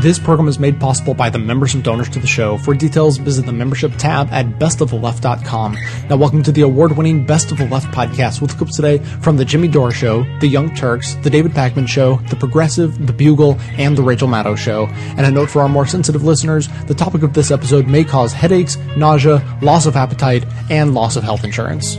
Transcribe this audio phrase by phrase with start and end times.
[0.00, 2.56] This program is made possible by the members and donors to the show.
[2.56, 5.76] For details, visit the membership tab at bestoftheleft.com.
[6.08, 9.36] Now, welcome to the award winning Best of the Left podcast with clips today from
[9.36, 13.58] The Jimmy Dore Show, The Young Turks, The David Pakman Show, The Progressive, The Bugle,
[13.76, 14.86] and The Rachel Maddow Show.
[14.86, 18.32] And a note for our more sensitive listeners the topic of this episode may cause
[18.32, 21.98] headaches, nausea, loss of appetite, and loss of health insurance.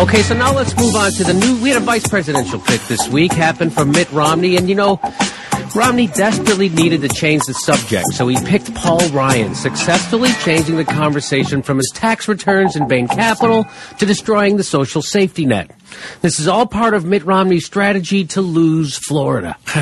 [0.00, 1.62] Okay, so now let's move on to the new.
[1.62, 4.98] We had a vice presidential pick this week, happened from Mitt Romney, and you know,
[5.74, 10.84] Romney desperately needed to change the subject, so he picked Paul Ryan, successfully changing the
[10.84, 13.66] conversation from his tax returns in Bain Capital
[13.98, 15.70] to destroying the social safety net.
[16.22, 19.56] This is all part of Mitt Romney's strategy to lose Florida.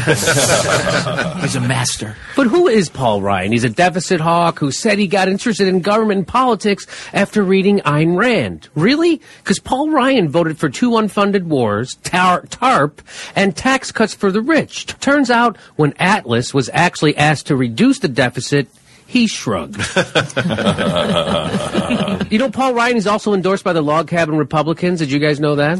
[1.42, 2.16] He's a master.
[2.34, 3.52] But who is Paul Ryan?
[3.52, 7.80] He's a deficit hawk who said he got interested in government and politics after reading
[7.80, 8.68] Ayn Rand.
[8.74, 9.20] Really?
[9.38, 13.02] Because Paul Ryan voted for two unfunded wars, tar- TARP,
[13.36, 14.86] and tax cuts for the rich.
[15.00, 18.66] Turns out when Atlas was actually asked to reduce the deficit,
[19.06, 19.76] he shrugged.
[22.32, 24.98] you know, Paul Ryan is also endorsed by the Log Cabin Republicans.
[24.98, 25.78] Did you guys know that?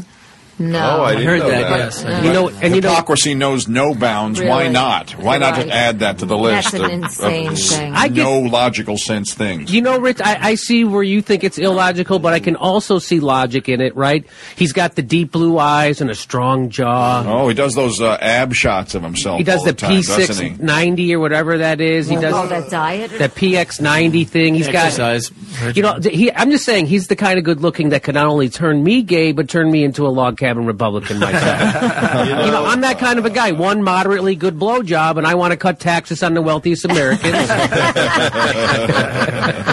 [0.59, 0.97] No.
[0.99, 1.77] Oh, I didn't heard that, that.
[1.79, 2.03] yes.
[2.03, 2.21] No.
[2.21, 4.41] You know, and you know, Hypocrisy knows no bounds.
[4.41, 5.11] Why not?
[5.11, 6.71] Why You're not just add that to the list?
[6.73, 7.93] That's an insane of thing.
[7.95, 9.73] I get- no logical sense things.
[9.73, 12.99] You know, Rich, I, I see where you think it's illogical, but I can also
[12.99, 14.25] see logic in it, right?
[14.57, 17.23] He's got the deep blue eyes and a strong jaw.
[17.25, 19.37] Oh, he does those uh, ab shots of himself.
[19.37, 20.51] He does all the the time, doesn't he?
[20.57, 22.09] P690 or whatever that is.
[22.09, 23.11] He does Oh, that diet?
[23.11, 24.55] the PX90 thing.
[24.55, 25.29] He's Exercise.
[25.29, 28.15] got, you know, he, I'm just saying he's the kind of good looking that could
[28.15, 32.27] not only turn me gay, but turn me into a log cabin Republican myself.
[32.27, 33.51] you, know, I'm that kind of a guy.
[33.51, 37.49] One moderately good blowjob, and I want to cut taxes on the wealthiest Americans.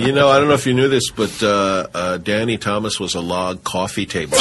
[0.00, 3.14] You know, I don't know if you knew this, but uh, uh, Danny Thomas was
[3.14, 4.36] a log coffee table.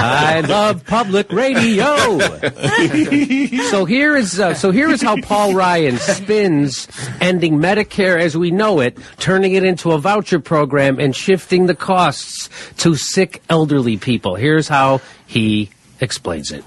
[0.00, 2.18] I love public radio.
[3.70, 6.88] so here is uh, so here is how Paul Ryan spins
[7.20, 11.74] ending Medicare as we know it, turning it into a voucher program and shifting the
[11.74, 12.48] costs
[12.78, 14.34] to sick elderly people.
[14.36, 15.70] Here's how he
[16.00, 16.64] explains it.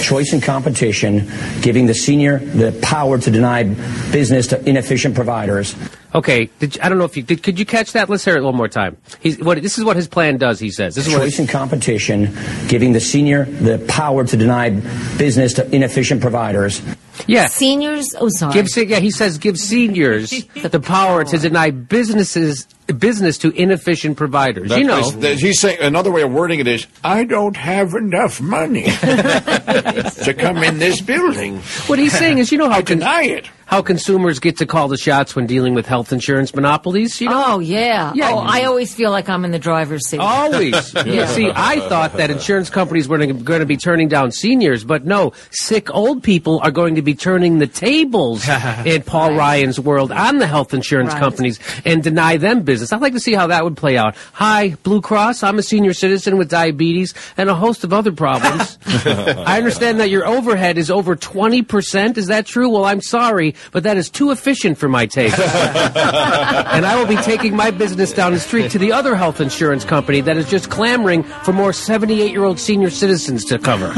[0.00, 1.30] choice and competition,
[1.60, 3.62] giving the senior the power to deny
[4.10, 5.74] business to inefficient providers.
[6.14, 7.42] Okay, did you, I don't know if you did.
[7.42, 8.08] Could you catch that?
[8.10, 8.96] Let's hear it one more time.
[9.20, 10.58] He's what this is what his plan does.
[10.60, 12.34] He says this is what Choice and competition,
[12.68, 14.70] giving the senior the power to deny
[15.16, 16.82] business to inefficient providers.
[17.26, 17.46] yeah.
[17.46, 18.14] Seniors?
[18.18, 18.54] Oh, sorry.
[18.54, 20.30] Give yeah, he says give seniors
[20.62, 22.66] the power to deny businesses
[22.98, 24.68] business to inefficient providers.
[24.70, 27.94] That you know, that- he's saying another way of wording it is, I don't have
[27.94, 31.58] enough money to come in this building.
[31.86, 33.48] what he's saying is, you know how I con- deny it.
[33.66, 37.20] how consumers get to call the shots when dealing with health insurance monopolies.
[37.20, 38.12] You know, Oh, yeah.
[38.14, 38.30] Yeah.
[38.32, 40.20] Oh, I always feel like I'm in the driver's seat.
[40.20, 40.94] Always.
[41.06, 41.26] Yeah.
[41.26, 45.32] See, I thought that insurance companies were going to be turning down seniors, but no,
[45.50, 48.46] sick old people are going to be turning the tables
[48.86, 49.38] in Paul Right.
[49.38, 51.20] Ryan's world on the health insurance Right.
[51.20, 52.90] companies and deny them business.
[52.90, 54.16] I'd like to see how that would play out.
[54.32, 55.42] Hi, Blue Cross.
[55.42, 58.78] I'm a senior citizen with diabetes and a host of other problems.
[58.86, 62.16] I understand that your overhead is over 20%.
[62.16, 62.70] Is that true?
[62.70, 65.38] Well, I'm sorry, but that is too efficient for my taste.
[65.38, 69.84] and I will be taking my business down the street to the other health insurance
[69.84, 73.92] company that is just clamoring for more 78 year old senior citizens to cover.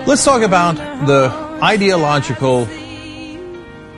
[0.07, 0.77] Let's talk about
[1.07, 1.31] the
[1.63, 2.69] ideological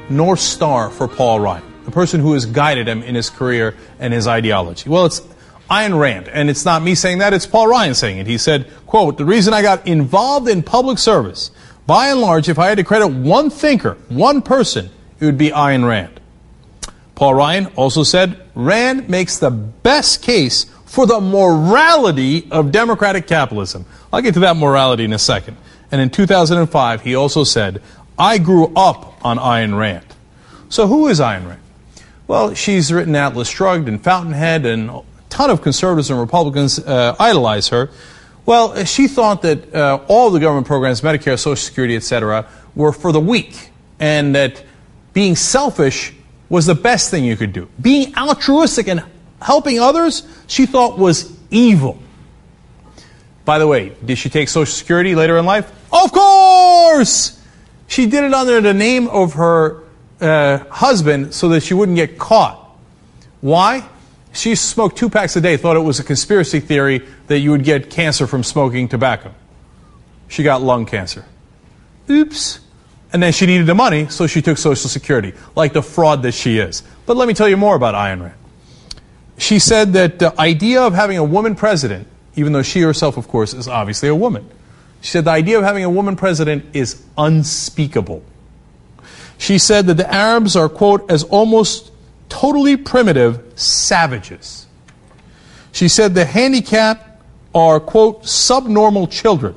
[0.09, 4.15] North Star for Paul Ryan, the person who has guided him in his career and
[4.15, 4.89] his ideology.
[4.89, 5.21] Well, it's
[5.69, 8.29] Ayn Rand, and it's not me saying that, it's Paul Ryan saying it.
[8.29, 11.51] He said, quote, the reason I got involved in public service,
[11.89, 15.51] by and large, if I had to credit one thinker, one person, it would be
[15.51, 16.21] Ayn Rand.
[17.17, 23.87] Paul Ryan also said, Rand makes the best case for the morality of democratic capitalism.
[24.13, 25.57] I'll get to that morality in a second.
[25.91, 27.83] And in 2005, he also said,
[28.19, 30.05] I grew up on Ayn Rand.
[30.69, 31.61] So who is Ayn Rand?
[32.27, 37.15] Well, she's written Atlas Shrugged and Fountainhead, and a ton of conservatives and Republicans uh,
[37.21, 37.91] idolize her.
[38.47, 43.13] Well, she thought that uh, all the government programs, Medicare, Social Security, etc., were for
[43.13, 43.71] the weak.
[43.99, 44.63] and that
[45.13, 46.13] being selfish
[46.49, 47.69] was the best thing you could do.
[47.81, 49.03] Being altruistic and
[49.41, 51.99] helping others, she thought was evil.
[53.47, 55.73] By the way, did she take Social Security later in life?
[55.93, 57.41] Of course!
[57.87, 59.85] She did it under the name of her
[60.21, 62.59] uh, husband so that she wouldn't get caught.
[63.41, 63.89] Why?
[64.33, 67.63] She smoked two packs a day, thought it was a conspiracy theory that you would
[67.63, 69.33] get cancer from smoking tobacco.
[70.27, 71.25] She got lung cancer.
[72.11, 72.61] Oops.
[73.13, 76.33] And then she needed the money, so she took Social Security, like the fraud that
[76.33, 76.83] she is.
[77.07, 78.35] But let me tell you more about Ayn Rand.
[79.39, 83.29] She said that the idea of having a woman president, even though she herself, of
[83.29, 84.49] course, is obviously a woman,
[85.01, 88.23] she said the idea of having a woman president is unspeakable.
[89.39, 91.93] She said that the Arabs are, quote, as almost
[92.29, 94.67] totally primitive savages.
[95.73, 97.23] She said the handicapped
[97.55, 99.55] are, quote, subnormal children,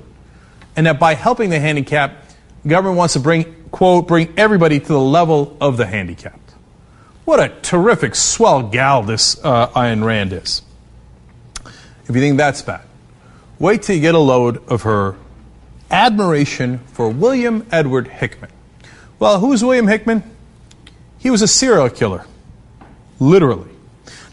[0.76, 2.36] and that by helping the handicapped,
[2.68, 6.38] government wants to bring, quote, bring everybody to the level of the handicapped.
[7.26, 10.62] What a terrific, swell gal this uh, Ayn Rand is.
[12.10, 12.82] If you think that's bad,
[13.60, 15.16] wait till you get a load of her
[15.92, 18.50] admiration for William Edward Hickman.
[19.20, 20.24] Well, who's William Hickman?
[21.20, 22.26] He was a serial killer,
[23.20, 23.70] literally.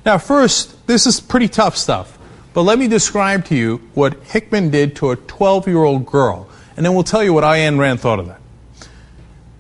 [0.07, 2.19] Now, first, this is pretty tough stuff,
[2.55, 6.49] but let me describe to you what Hickman did to a 12 year old girl,
[6.79, 8.41] and then we'll tell you what Ayn Rand thought of that.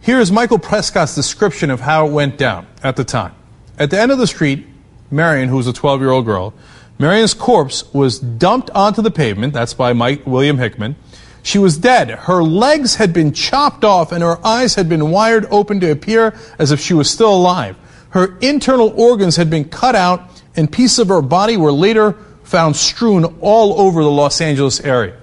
[0.01, 3.35] Here is Michael Prescott's description of how it went down at the time.
[3.79, 4.67] At the end of the street,
[5.11, 6.55] Marion, who was a 12 year old girl,
[6.99, 9.53] Marion's corpse was dumped onto the pavement.
[9.53, 10.97] That's by Mike William Hickman.
[11.43, 12.11] She was dead.
[12.11, 16.35] Her legs had been chopped off and her eyes had been wired open to appear
[16.59, 17.77] as if she was still alive.
[18.11, 22.13] Her internal organs had been cut out and pieces of her body were later
[22.43, 25.17] found strewn all over the Los Angeles area.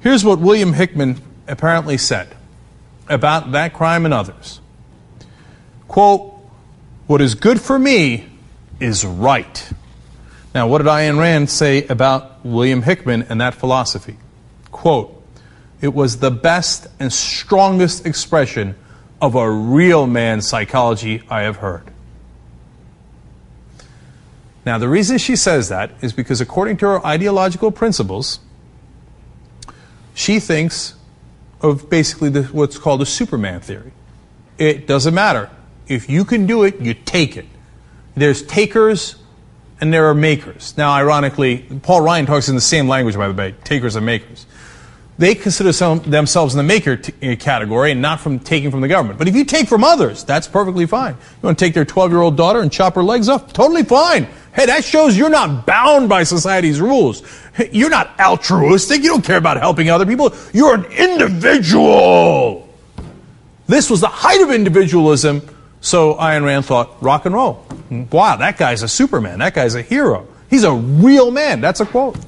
[0.00, 2.28] Here's what William Hickman apparently said
[3.08, 4.60] about that crime and others.
[5.88, 6.34] Quote,
[7.06, 8.26] what is good for me
[8.78, 9.72] is right.
[10.54, 14.16] Now, what did Ayn Rand say about William Hickman and that philosophy?
[14.70, 15.14] Quote,
[15.80, 18.74] it was the best and strongest expression
[19.20, 21.84] of a real man's psychology I have heard.
[24.64, 28.40] Now, the reason she says that is because, according to her ideological principles,
[30.14, 30.94] she thinks
[31.60, 33.92] of basically the, what's called a Superman theory.
[34.58, 35.50] It doesn't matter.
[35.86, 37.46] If you can do it, you take it.
[38.14, 39.16] There's takers
[39.80, 40.74] and there are makers.
[40.76, 44.46] Now, ironically, Paul Ryan talks in the same language, by the way, takers and makers.
[45.18, 48.80] They consider some, themselves in the maker t- uh, category and not from taking from
[48.80, 49.18] the government.
[49.18, 51.14] But if you take from others, that's perfectly fine.
[51.14, 53.52] You want to take their 12 year old daughter and chop her legs off?
[53.52, 54.28] Totally fine.
[54.54, 57.22] Hey, that shows you're not bound by society's rules.
[57.72, 59.02] You're not altruistic.
[59.02, 60.32] You don't care about helping other people.
[60.52, 62.68] You're an individual.
[63.66, 65.42] This was the height of individualism.
[65.80, 67.64] So Ayn Rand thought, rock and roll.
[67.90, 69.38] Wow, that guy's a superman.
[69.38, 70.26] That guy's a hero.
[70.50, 71.60] He's a real man.
[71.60, 72.18] That's a quote.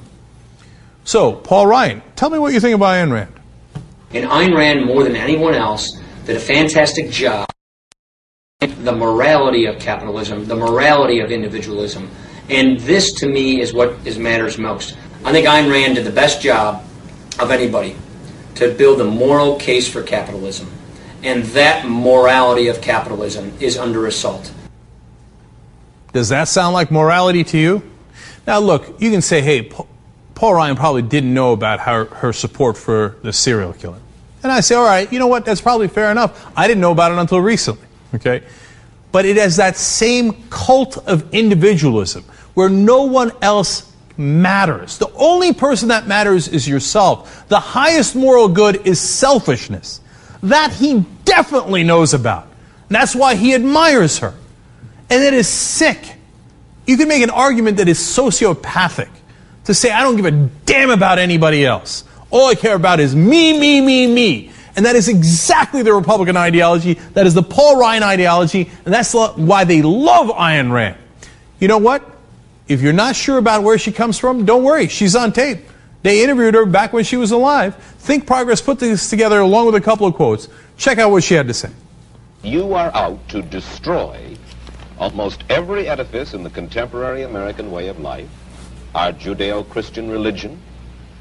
[1.03, 3.33] So, Paul Ryan, tell me what you think about Ayn Rand.
[4.13, 7.49] And Ayn Rand, more than anyone else, did a fantastic job.
[8.59, 12.09] The morality of capitalism, the morality of individualism.
[12.49, 14.95] And this, to me, is what is matters most.
[15.25, 16.83] I think Ayn Rand did the best job
[17.39, 17.95] of anybody
[18.55, 20.71] to build a moral case for capitalism.
[21.23, 24.51] And that morality of capitalism is under assault.
[26.13, 27.83] Does that sound like morality to you?
[28.45, 29.71] Now, look, you can say, hey,
[30.35, 33.99] Paul Ryan probably didn't know about her, her support for the serial killer.
[34.43, 35.45] And I say, all right, you know what?
[35.45, 36.51] That's probably fair enough.
[36.57, 37.87] I didn't know about it until recently.
[38.15, 38.43] Okay?
[39.11, 42.23] But it has that same cult of individualism
[42.55, 44.97] where no one else matters.
[44.97, 47.47] The only person that matters is yourself.
[47.47, 50.00] The highest moral good is selfishness.
[50.43, 52.43] That he definitely knows about.
[52.89, 54.33] And that's why he admires her.
[55.09, 56.15] And it is sick.
[56.85, 59.09] You can make an argument that is sociopathic
[59.65, 60.31] to say, I don't give a
[60.65, 62.03] damn about anybody else.
[62.31, 64.51] All I care about is me, me, me, me.
[64.75, 66.93] And that is exactly the Republican ideology.
[67.13, 68.71] That is the Paul Ryan ideology.
[68.85, 70.97] And that's why they love Ayn Rand.
[71.59, 72.09] You know what?
[72.67, 74.87] If you're not sure about where she comes from, don't worry.
[74.87, 75.59] She's on tape.
[76.03, 77.75] They interviewed her back when she was alive.
[77.99, 80.47] Think Progress put this together along with a couple of quotes.
[80.77, 81.69] Check out what she had to say.
[82.43, 84.35] You are out to destroy
[84.97, 88.29] almost every edifice in the contemporary American way of life
[88.93, 90.59] our Judeo-Christian religion,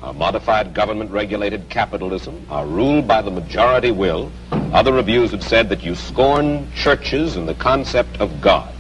[0.03, 4.33] our modified government-regulated capitalism, our rule by the majority will.
[4.51, 8.73] Other reviews have said that you scorn churches and the concept of God.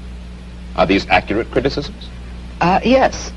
[0.76, 2.08] Are these accurate criticisms?
[2.60, 3.32] Uh, yes.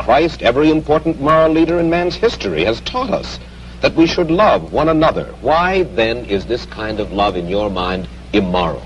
[0.00, 3.38] Christ, every important moral leader in man's history, has taught us
[3.82, 5.26] that we should love one another.
[5.42, 8.82] Why then is this kind of love in your mind immoral?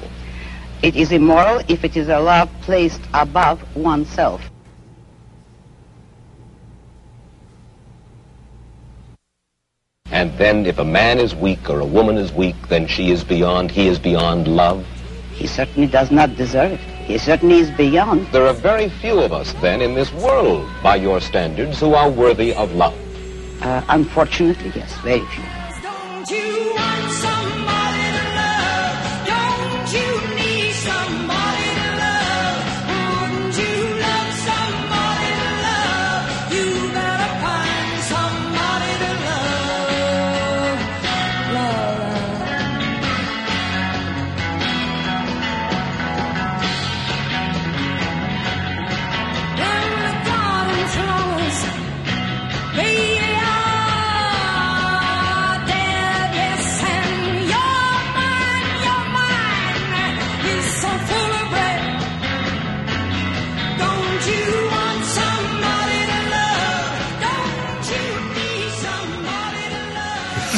[0.82, 4.42] It is immoral if it is a love placed above oneself.
[10.10, 13.22] And then if a man is weak or a woman is weak, then she is
[13.22, 14.84] beyond, he is beyond love?
[15.32, 16.93] He certainly does not deserve it.
[17.06, 18.26] He certainly is beyond.
[18.32, 22.08] There are very few of us then in this world, by your standards, who are
[22.10, 22.94] worthy of love.
[23.60, 25.44] Uh, unfortunately, yes, very few.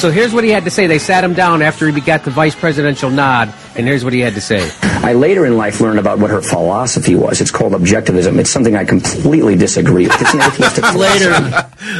[0.06, 0.86] So here's what he had to say.
[0.86, 4.20] They sat him down after he got the vice presidential nod, and here's what he
[4.20, 4.70] had to say.
[5.02, 7.40] I later in life learned about what her philosophy was.
[7.40, 8.38] It's called objectivism.
[8.38, 10.14] It's something I completely disagree with.
[10.22, 11.32] It's an atheistic Later.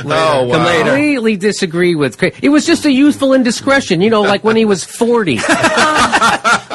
[0.05, 0.83] Oh, wow.
[0.85, 2.23] Completely disagree with.
[2.23, 5.39] It was just a youthful indiscretion, you know, like when he was 40.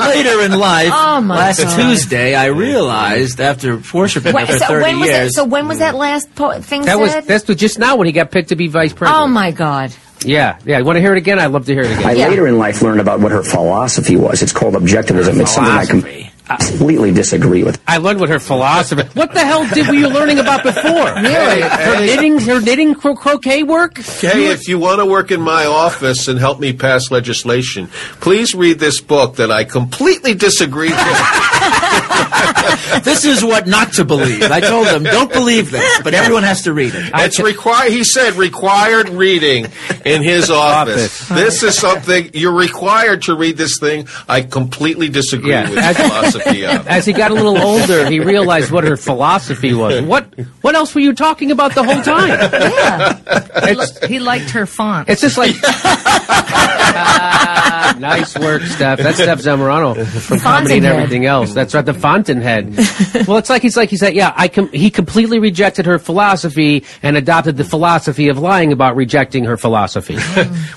[0.02, 1.78] Later in life, Oh, my last God.
[1.80, 5.30] Tuesday, I realized after worshiping Wait, her for so 30 when was years.
[5.30, 5.34] that?
[5.34, 8.32] So when was that last po- thing That was that's just now when he got
[8.32, 9.22] picked to be vice president.
[9.24, 9.94] oh my God!
[10.24, 10.82] Yeah, yeah.
[10.82, 11.40] Want to hear it again?
[11.40, 12.06] I'd love to hear it again.
[12.06, 12.30] I again.
[12.30, 14.42] later in life learned about what her philosophy was.
[14.42, 15.40] It's called objectivism.
[15.42, 16.22] It's something I com-
[16.58, 17.82] completely disagree with.
[17.88, 19.04] I learned what her philosophy.
[19.14, 20.82] What the hell did were you learning about before?
[21.22, 21.62] Really?
[21.62, 23.98] Her knitting, her knitting cro- croquet work.
[23.98, 27.88] Hey, if you want to work in my office and help me pass legislation,
[28.20, 30.98] please read this book that I completely disagree with.
[33.04, 34.44] this is what not to believe.
[34.44, 37.12] I told them, don't believe this, but everyone has to read it.
[37.16, 37.92] It's required.
[37.92, 39.68] He said required reading
[40.06, 41.28] in his office.
[41.30, 43.58] This is something you're required to read.
[43.58, 45.70] This thing I completely disagree Yeah.
[45.70, 46.88] with the philosophy of.
[46.88, 50.02] As he got a little older, he realized what her philosophy was.
[50.02, 50.26] What
[50.62, 52.40] what else were you talking about the whole time?
[54.02, 55.10] He, he liked her font.
[55.10, 55.56] It's just like
[56.94, 59.00] Ah, nice work, Steph.
[59.00, 60.92] That's Steph Zamorano from comedy and Fountainhead.
[60.96, 61.54] everything else.
[61.54, 62.78] That's right, the Fountainhead.
[63.28, 66.86] well, it's like he's like he said, yeah, I com- he completely rejected her philosophy
[67.02, 70.18] and adopted the philosophy of lying about rejecting her philosophy.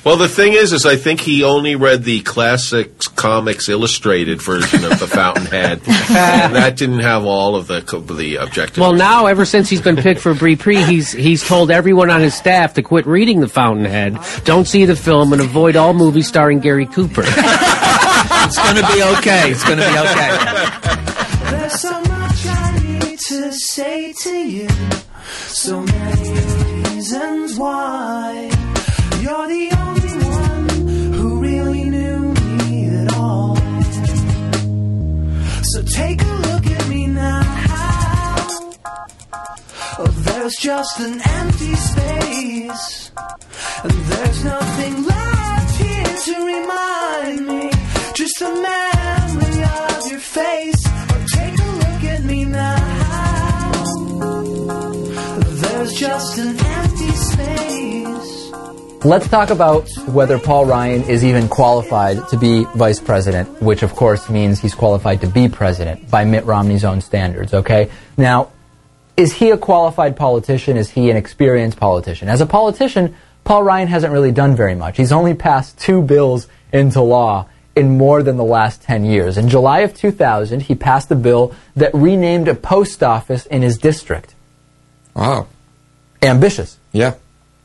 [0.05, 4.85] Well, the thing is, is I think he only read the classics comics illustrated version
[4.85, 8.79] of the Fountainhead, and that didn't have all of the co- the objectives.
[8.79, 12.21] well, now ever since he's been picked for Brie Pre, he's he's told everyone on
[12.21, 16.29] his staff to quit reading the Fountainhead, don't see the film, and avoid all movies
[16.29, 17.23] starring Gary Cooper.
[17.27, 19.51] It's going to be okay.
[19.51, 20.94] It's going to be okay.
[21.55, 24.69] There's so much I need to say to you.
[25.47, 26.31] So many
[26.95, 28.51] reasons why.
[29.23, 30.69] You're the only one
[31.13, 33.57] who really knew me at all.
[35.71, 37.43] So take a look at me now.
[39.99, 43.13] Oh, there's just an empty space.
[43.85, 47.71] And there's nothing left here to remind me.
[48.15, 50.94] Just a memory of your face.
[52.25, 53.73] Me now.
[55.41, 58.51] There's just an empty space.
[59.05, 63.95] Let's talk about whether Paul Ryan is even qualified to be vice president, which of
[63.95, 67.91] course means he's qualified to be president by Mitt Romney's own standards, okay?
[68.17, 68.51] Now,
[69.17, 70.77] is he a qualified politician?
[70.79, 72.29] Is he an experienced politician?
[72.29, 73.15] As a politician,
[73.45, 74.97] Paul Ryan hasn't really done very much.
[74.97, 79.37] He's only passed two bills into law in more than the last 10 years.
[79.37, 83.79] In July of 2000, he passed a bill that renamed a post office in his
[83.79, 84.35] district.
[85.15, 85.49] Wow.
[86.23, 86.79] Ambitious.
[86.93, 87.15] Yeah.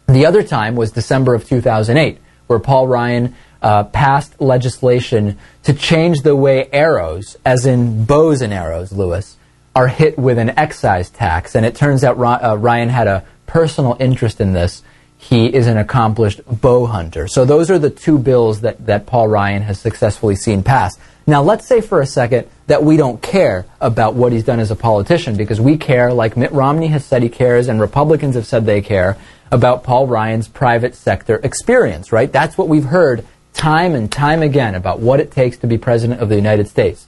[0.08, 6.22] The other time was December of 2008, where Paul Ryan uh, passed legislation to change
[6.22, 9.38] the way arrows, as in bows and arrows, Lewis,
[9.76, 11.56] are hit with an excise tax.
[11.56, 14.82] And it turns out uh, Ryan had a personal interest in this.
[15.22, 17.28] He is an accomplished bow hunter.
[17.28, 20.98] So those are the two bills that, that Paul Ryan has successfully seen pass.
[21.28, 24.72] Now, let's say for a second that we don't care about what he's done as
[24.72, 28.48] a politician because we care, like Mitt Romney has said he cares and Republicans have
[28.48, 29.18] said they care,
[29.52, 32.32] about Paul Ryan's private sector experience, right?
[32.32, 36.22] That's what we've heard time and time again about what it takes to be president
[36.22, 37.08] of the United States.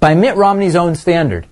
[0.00, 1.46] By Mitt Romney's own standard,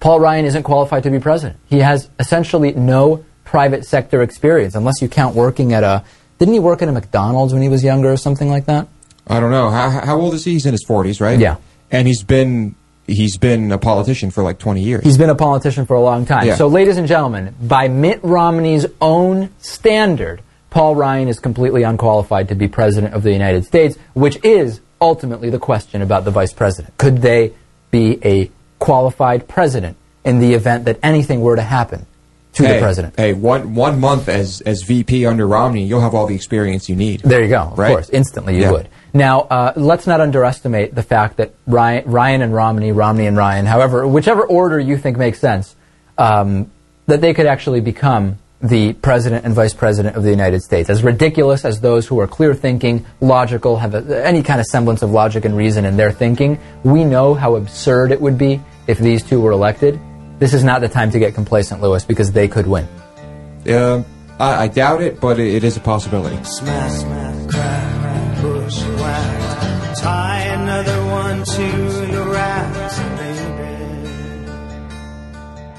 [0.00, 1.58] Paul Ryan isn't qualified to be president.
[1.66, 6.02] He has essentially no private sector experience, unless you count working at a.
[6.38, 8.88] Didn't he work at a McDonald's when he was younger or something like that?
[9.26, 9.68] I don't know.
[9.68, 10.52] How, how old is he?
[10.52, 11.38] He's in his 40s, right?
[11.38, 11.56] Yeah.
[11.90, 12.74] And he's been
[13.06, 15.04] he's been a politician for like 20 years.
[15.04, 16.46] He's been a politician for a long time.
[16.46, 16.56] Yeah.
[16.56, 20.40] So, ladies and gentlemen, by Mitt Romney's own standard,
[20.70, 25.50] Paul Ryan is completely unqualified to be president of the United States, which is ultimately
[25.50, 26.96] the question about the vice president.
[26.96, 27.52] Could they
[27.90, 32.06] be a qualified president in the event that anything were to happen
[32.54, 33.14] to hey, the president?
[33.16, 36.96] Hey, one one month as as VP under Romney, you'll have all the experience you
[36.96, 37.20] need.
[37.20, 37.60] There you go.
[37.62, 37.88] Of Right?
[37.92, 38.70] course, instantly you Yeah.
[38.72, 38.88] would.
[39.14, 43.66] Now, uh, let's not underestimate the fact that Ryan, Ryan and Romney, Romney and Ryan,
[43.66, 45.74] however, whichever order you think makes sense,
[46.18, 46.70] um,
[47.06, 50.88] that they could actually become the president and vice president of the United States.
[50.88, 55.02] As ridiculous as those who are clear thinking, logical, have a, any kind of semblance
[55.02, 58.98] of logic and reason in their thinking, we know how absurd it would be if
[58.98, 59.98] these two were elected.
[60.38, 62.88] This is not the time to get complacent, Lewis, because they could win.
[63.68, 64.04] Um,
[64.38, 66.42] I, I doubt it, but it, it is a possibility.
[66.44, 69.96] Smash, smash, crack, crack, push, whack.
[69.98, 71.81] Tie another one to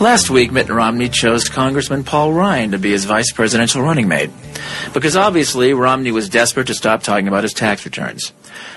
[0.00, 4.30] Last week, Mitt Romney chose Congressman Paul Ryan to be his vice presidential running mate.
[4.94, 8.32] Because obviously, Romney was desperate to stop talking about his tax returns.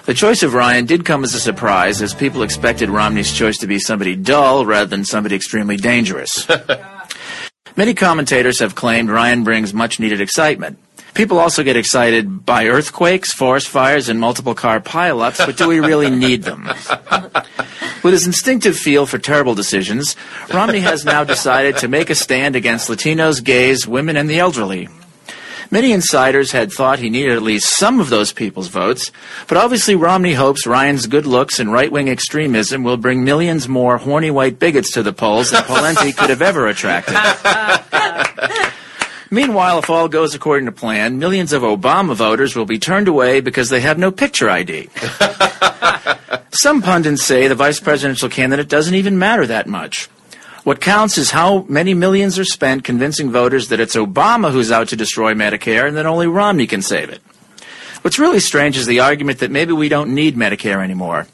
[0.05, 3.67] The choice of Ryan did come as a surprise, as people expected Romney's choice to
[3.67, 6.47] be somebody dull rather than somebody extremely dangerous.
[7.77, 10.79] Many commentators have claimed Ryan brings much needed excitement.
[11.13, 15.79] People also get excited by earthquakes, forest fires, and multiple car pileups, but do we
[15.79, 16.69] really need them?
[18.03, 20.15] With his instinctive feel for terrible decisions,
[20.53, 24.87] Romney has now decided to make a stand against Latinos, gays, women, and the elderly.
[25.69, 29.09] Many insiders had thought he needed at least some of those people's votes,
[29.47, 34.31] but obviously Romney hopes Ryan's good looks and right-wing extremism will bring millions more horny
[34.31, 37.15] white bigots to the polls than Pawlenty could have ever attracted.
[39.33, 43.39] Meanwhile, if all goes according to plan, millions of Obama voters will be turned away
[43.39, 44.89] because they have no picture ID.
[46.51, 50.07] Some pundits say the vice presidential candidate doesn't even matter that much.
[50.65, 54.89] What counts is how many millions are spent convincing voters that it's Obama who's out
[54.89, 57.21] to destroy Medicare and that only Romney can save it.
[58.01, 61.25] What's really strange is the argument that maybe we don't need Medicare anymore,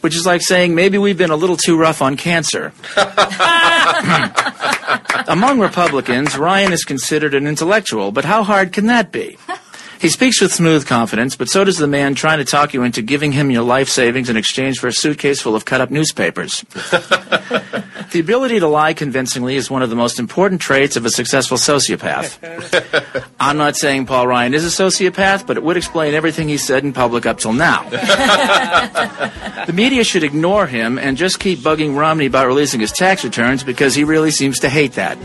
[0.00, 2.72] which is like saying maybe we've been a little too rough on cancer.
[5.28, 9.38] Among Republicans, Ryan is considered an intellectual, but how hard can that be?
[10.04, 13.00] He speaks with smooth confidence, but so does the man trying to talk you into
[13.00, 16.60] giving him your life savings in exchange for a suitcase full of cut up newspapers.
[18.10, 21.56] the ability to lie convincingly is one of the most important traits of a successful
[21.56, 23.24] sociopath.
[23.40, 26.84] I'm not saying Paul Ryan is a sociopath, but it would explain everything he said
[26.84, 27.88] in public up till now.
[27.88, 33.64] the media should ignore him and just keep bugging Romney about releasing his tax returns
[33.64, 35.16] because he really seems to hate that.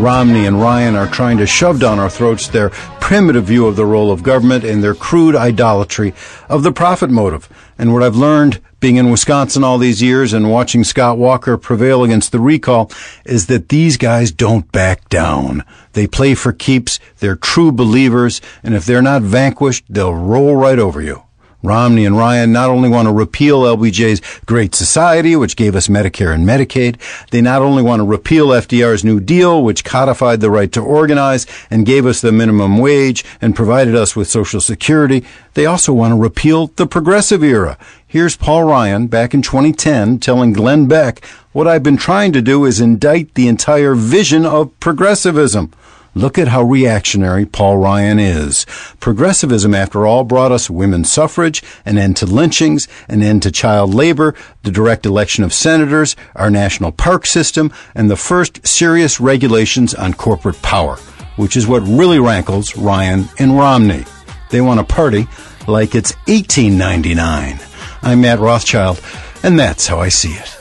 [0.00, 3.84] Romney and Ryan are trying to shove down our throats their primitive view of the
[3.84, 6.14] role of government and their crude idolatry
[6.48, 7.50] of the profit motive.
[7.76, 12.02] And what I've learned being in Wisconsin all these years and watching Scott Walker prevail
[12.02, 12.90] against the recall
[13.26, 15.64] is that these guys don't back down.
[15.92, 20.78] They play for keeps, they're true believers, and if they're not vanquished, they'll roll right
[20.78, 21.24] over you.
[21.62, 26.34] Romney and Ryan not only want to repeal LBJ's Great Society, which gave us Medicare
[26.34, 26.98] and Medicaid,
[27.30, 31.46] they not only want to repeal FDR's New Deal, which codified the right to organize
[31.70, 36.12] and gave us the minimum wage and provided us with Social Security, they also want
[36.12, 37.76] to repeal the progressive era.
[38.06, 42.64] Here's Paul Ryan back in 2010 telling Glenn Beck, what I've been trying to do
[42.64, 45.72] is indict the entire vision of progressivism.
[46.14, 48.66] Look at how reactionary Paul Ryan is.
[48.98, 53.94] Progressivism, after all, brought us women's suffrage, an end to lynchings, an end to child
[53.94, 59.94] labor, the direct election of senators, our national park system, and the first serious regulations
[59.94, 60.96] on corporate power,
[61.36, 64.04] which is what really rankles Ryan and Romney.
[64.50, 65.28] They want a party
[65.68, 67.60] like it's 1899.
[68.02, 69.00] I'm Matt Rothschild,
[69.44, 70.59] and that's how I see it.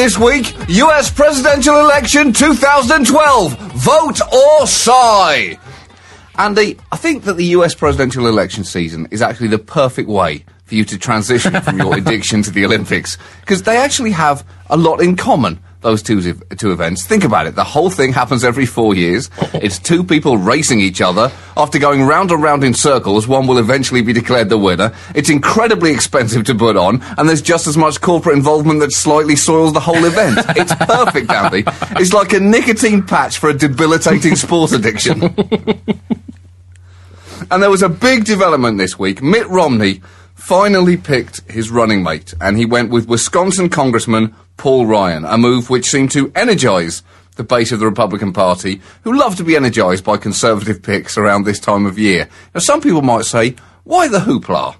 [0.00, 3.52] This week US presidential election 2012.
[3.74, 5.58] Vote or sigh.
[6.38, 10.74] Andy, I think that the US presidential election season is actually the perfect way for
[10.74, 15.02] you to transition from your addiction to the Olympics because they actually have a lot
[15.02, 15.60] in common.
[15.80, 17.06] Those two, two events.
[17.06, 17.54] Think about it.
[17.54, 19.30] The whole thing happens every four years.
[19.60, 21.30] It's two people racing each other.
[21.56, 24.92] After going round and round in circles, one will eventually be declared the winner.
[25.14, 29.36] It's incredibly expensive to put on, and there's just as much corporate involvement that slightly
[29.36, 30.38] soils the whole event.
[30.56, 31.64] It's perfect, Andy.
[32.00, 35.34] It's like a nicotine patch for a debilitating sport addiction.
[37.50, 39.22] And there was a big development this week.
[39.22, 40.02] Mitt Romney
[40.40, 45.70] finally picked his running mate, and he went with Wisconsin Congressman Paul Ryan, a move
[45.70, 47.02] which seemed to energize
[47.36, 51.44] the base of the Republican Party, who love to be energized by conservative picks around
[51.44, 52.28] this time of year.
[52.54, 54.76] Now, some people might say, why the hoopla?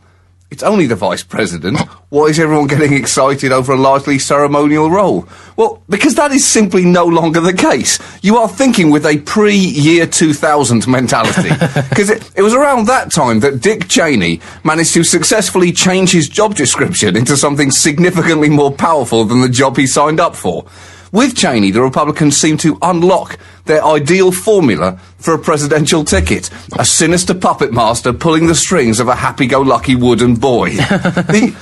[0.50, 1.78] It's only the vice president.
[2.08, 5.28] Why is everyone getting excited over a largely ceremonial role?
[5.56, 8.00] Well, because that is simply no longer the case.
[8.20, 11.50] You are thinking with a pre-year 2000 mentality.
[11.90, 16.28] Because it, it was around that time that Dick Cheney managed to successfully change his
[16.28, 20.64] job description into something significantly more powerful than the job he signed up for.
[21.12, 26.50] With Cheney, the Republicans seem to unlock their ideal formula for a presidential ticket.
[26.78, 30.70] A sinister puppet master pulling the strings of a happy-go-lucky wooden boy.
[30.70, 31.56] the,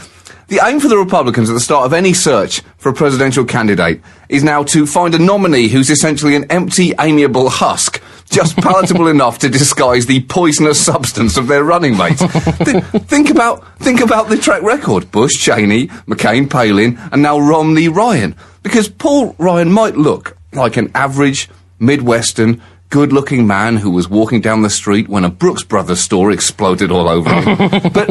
[0.49, 4.03] the aim for the Republicans at the start of any search for a presidential candidate
[4.29, 9.39] is now to find a nominee who's essentially an empty, amiable husk, just palatable enough
[9.39, 12.19] to disguise the poisonous substance of their running mate.
[12.19, 17.89] Th- think about think about the track record: Bush, Cheney, McCain, Palin, and now Romney,
[17.89, 18.35] Ryan.
[18.69, 22.61] Because Paul Ryan might look like an average Midwestern.
[22.91, 27.09] Good-looking man who was walking down the street when a Brooks Brothers store exploded all
[27.09, 27.57] over him.
[27.95, 28.09] but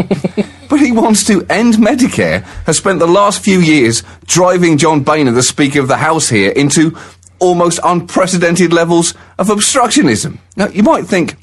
[0.68, 5.32] but he wants to end Medicare, has spent the last few years driving John Boehner,
[5.32, 6.98] the Speaker of the House here, into
[7.38, 10.40] almost unprecedented levels of obstructionism.
[10.56, 11.36] Now, you might think,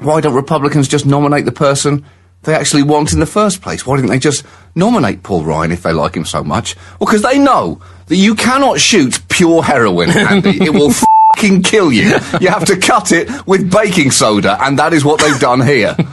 [0.00, 2.04] why don't Republicans just nominate the person
[2.42, 3.86] they actually want in the first place?
[3.86, 6.74] Why didn't they just nominate Paul Ryan if they like him so much?
[6.98, 7.80] Well, because they know
[8.12, 10.62] that you cannot shoot pure heroin, Andy.
[10.62, 12.10] it will fucking kill you.
[12.42, 15.96] You have to cut it with baking soda, and that is what they've done here.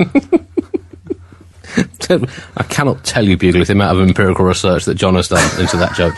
[2.10, 5.76] I cannot tell you, Bugle, the amount of empirical research that John has done into
[5.76, 6.16] that joke.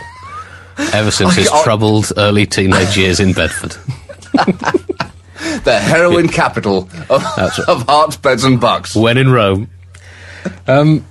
[0.93, 3.71] Ever since his I- troubled early teenage years in Bedford.
[5.63, 8.95] the heroin capital of, of Herts, beds, and bucks.
[8.95, 9.67] When in Rome.
[10.67, 11.03] Um,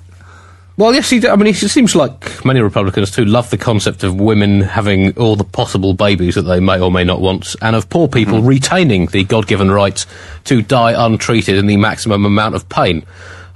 [0.81, 4.19] well, yes, he, I mean, he seems like many Republicans too love the concept of
[4.19, 7.89] women having all the possible babies that they may or may not want, and of
[7.91, 8.47] poor people Mm-hmm.
[8.47, 10.05] retaining the God-given right
[10.45, 13.05] to die untreated in the maximum amount of pain.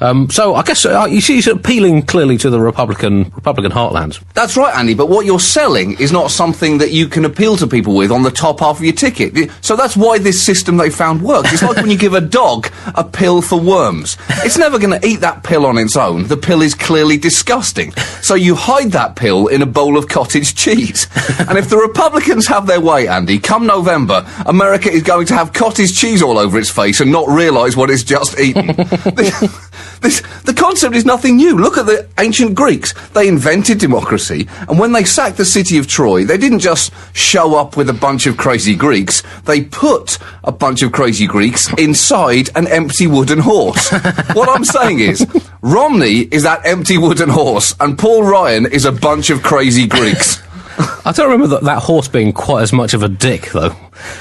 [0.04, 4.22] Um, so I guess uh, you see, he's appealing clearly to the Republican Republican heartland.
[4.34, 7.66] That's right, Andy, but what you're selling is not something that you can appeal to
[7.66, 9.50] people with on the top half of your ticket.
[9.62, 11.54] So that's why this system they found works.
[11.54, 14.18] It's like when you give a dog a pill for worms.
[14.44, 16.24] It's never going to eat that pill on its own.
[16.24, 17.92] The pill is clearly disgusting.
[18.20, 21.06] So you hide that pill in a bowl of cottage cheese.
[21.38, 25.54] and if the Republicans have their way, Andy, come November, America is going to have
[25.54, 28.66] cottage cheese all over its face and not realise what it's just eaten.
[30.00, 31.56] This, the concept is nothing new.
[31.56, 32.92] Look at the ancient Greeks.
[33.10, 37.56] They invented democracy, and when they sacked the city of Troy, they didn't just show
[37.56, 39.22] up with a bunch of crazy Greeks.
[39.44, 43.90] They put a bunch of crazy Greeks inside an empty wooden horse.
[44.34, 45.26] what I'm saying is,
[45.62, 50.42] Romney is that empty wooden horse, and Paul Ryan is a bunch of crazy Greeks.
[51.04, 53.76] I don't remember that, that horse being quite as much of a dick, though.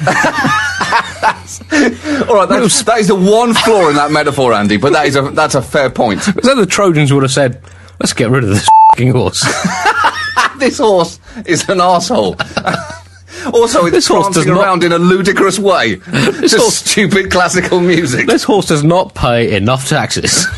[1.23, 4.77] All right, that's, that is the one flaw in that metaphor, Andy.
[4.77, 6.21] But that is a that's a fair point.
[6.21, 7.62] So the Trojans would have said,
[7.99, 9.41] "Let's get rid of this fing horse."
[10.57, 12.36] this horse is an asshole.
[13.53, 15.95] also, it's This horse does prancing not- around in a ludicrous way.
[15.97, 18.27] Just horse- stupid classical music.
[18.27, 20.45] this horse does not pay enough taxes.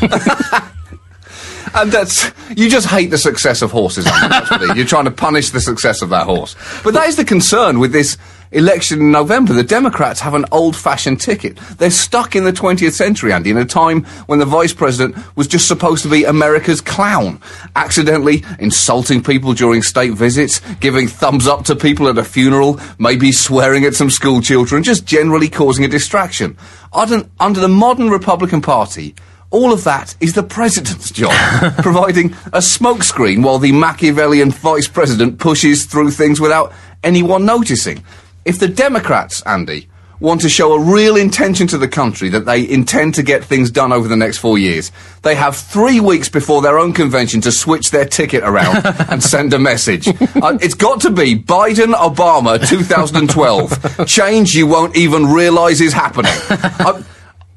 [1.74, 4.06] And that's you just hate the success of horses.
[4.06, 4.76] Andy, that's what it is.
[4.78, 6.56] You're trying to punish the success of that horse.
[6.82, 8.16] But that is the concern with this
[8.52, 9.52] election in November.
[9.52, 11.56] The Democrats have an old-fashioned ticket.
[11.78, 15.46] They're stuck in the 20th century, Andy, in a time when the vice president was
[15.46, 17.40] just supposed to be America's clown,
[17.74, 23.32] accidentally insulting people during state visits, giving thumbs up to people at a funeral, maybe
[23.32, 26.56] swearing at some school children, just generally causing a distraction.
[26.92, 29.14] Under, under the modern Republican Party.
[29.50, 31.32] All of that is the president's job,
[31.78, 36.72] providing a smokescreen while the Machiavellian vice president pushes through things without
[37.04, 38.02] anyone noticing.
[38.46, 39.88] If the Democrats, Andy,
[40.20, 43.72] want to show a real intention to the country that they intend to get things
[43.72, 47.50] done over the next four years, they have three weeks before their own convention to
[47.50, 50.06] switch their ticket around and send a message.
[50.06, 54.06] Uh, it's got to be Biden Obama 2012.
[54.06, 56.30] Change you won't even realise is happening.
[56.50, 57.02] I,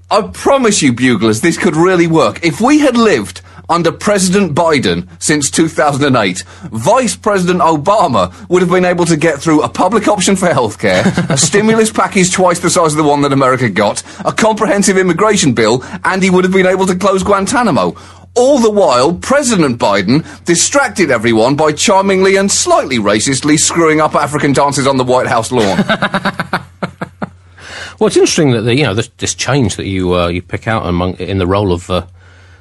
[0.09, 2.43] I promise you, Buglers, this could really work.
[2.43, 8.85] If we had lived under President Biden since 2008, Vice President Obama would have been
[8.85, 12.93] able to get through a public option for healthcare, a stimulus package twice the size
[12.93, 16.65] of the one that America got, a comprehensive immigration bill, and he would have been
[16.65, 17.95] able to close Guantanamo.
[18.35, 24.53] All the while, President Biden distracted everyone by charmingly and slightly racistly screwing up African
[24.53, 25.77] dances on the White House lawn.
[27.99, 30.67] well, it's interesting that the, you know this, this change that you uh, you pick
[30.67, 32.05] out among in the role of uh,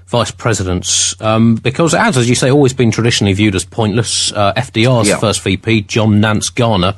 [0.08, 4.32] vice presidents um, because it has, as you say, always been traditionally viewed as pointless.
[4.32, 5.18] Uh, FDR's Yeah.
[5.18, 6.94] first VP, John Nance Garner.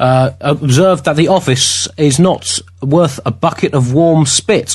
[0.00, 4.74] Uh, observed that the office is not worth a bucket of warm spit.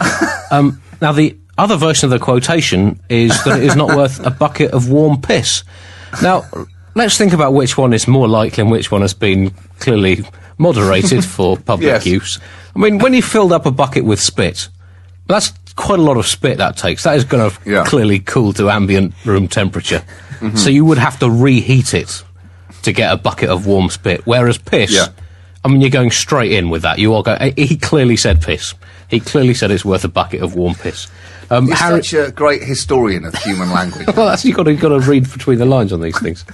[0.50, 4.30] um, now, the other version of the quotation is that it is not worth a
[4.30, 5.62] bucket of warm piss.
[6.22, 6.44] Now,
[6.96, 10.24] let's think about which one is more likely and which one has been clearly
[10.58, 12.06] moderated for public Yes.
[12.06, 12.38] use.
[12.74, 14.68] I mean, when you filled up a bucket with spit,
[15.28, 17.02] that's quite a lot of spit that takes.
[17.04, 17.84] That is going to Yeah.
[17.84, 20.02] clearly cool to ambient room temperature.
[20.40, 20.56] Mhm.
[20.58, 22.22] So you would have to reheat it
[22.82, 24.22] to get a bucket of warm spit.
[24.24, 25.06] Whereas piss, Yeah.
[25.64, 26.98] I mean, you're going straight in with that.
[26.98, 27.54] You are going.
[27.56, 28.74] He clearly said piss.
[29.08, 31.06] He clearly said it's worth a bucket of warm piss.
[31.50, 34.06] Um, You're Harry- such a great historian of human language.
[34.16, 36.44] well, that's, you've got to, got to read between the lines on these things.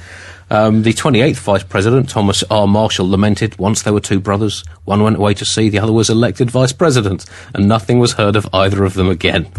[0.51, 2.67] Um, the 28th Vice President, Thomas R.
[2.67, 4.65] Marshall, lamented once there were two brothers.
[4.85, 8.35] One went away to sea, the other was elected Vice President, and nothing was heard
[8.35, 9.51] of either of them again.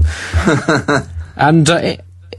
[1.37, 1.95] and uh,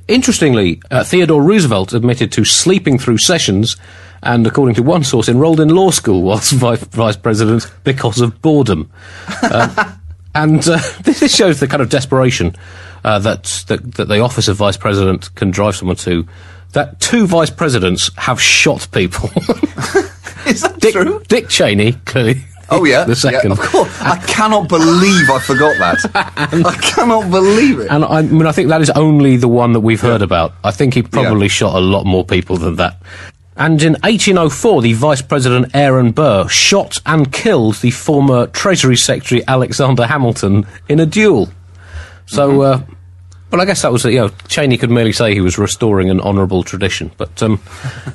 [0.06, 3.76] interestingly, uh, Theodore Roosevelt admitted to sleeping through sessions
[4.22, 8.42] and, according to one source, enrolled in law school whilst vice, vice President because of
[8.42, 8.90] boredom.
[9.42, 9.94] Uh,
[10.34, 12.54] and uh, this shows the kind of desperation
[13.04, 16.26] uh, that, that that the office of vice president can drive someone to.
[16.72, 19.28] That two vice presidents have shot people.
[20.46, 21.22] Is that Dick, true?
[21.28, 22.42] Dick Cheney, clearly.
[22.70, 23.50] Oh yeah, the second.
[23.50, 24.00] Yeah, of course.
[24.00, 26.10] I cannot believe I forgot that.
[26.66, 27.90] I cannot believe it.
[27.90, 30.54] And I, I mean, I think that is only the one that we've heard about.
[30.64, 32.96] I think he probably shot a lot more people than that.
[33.56, 39.42] And in 1804, the Vice President Aaron Burr shot and killed the former Treasury Secretary
[39.46, 41.50] Alexander Hamilton in a duel.
[42.24, 42.80] So, uh,
[43.52, 46.08] well, I guess that was, uh, you know, Cheney could merely say he was restoring
[46.08, 47.10] an honourable tradition.
[47.18, 47.60] But, um,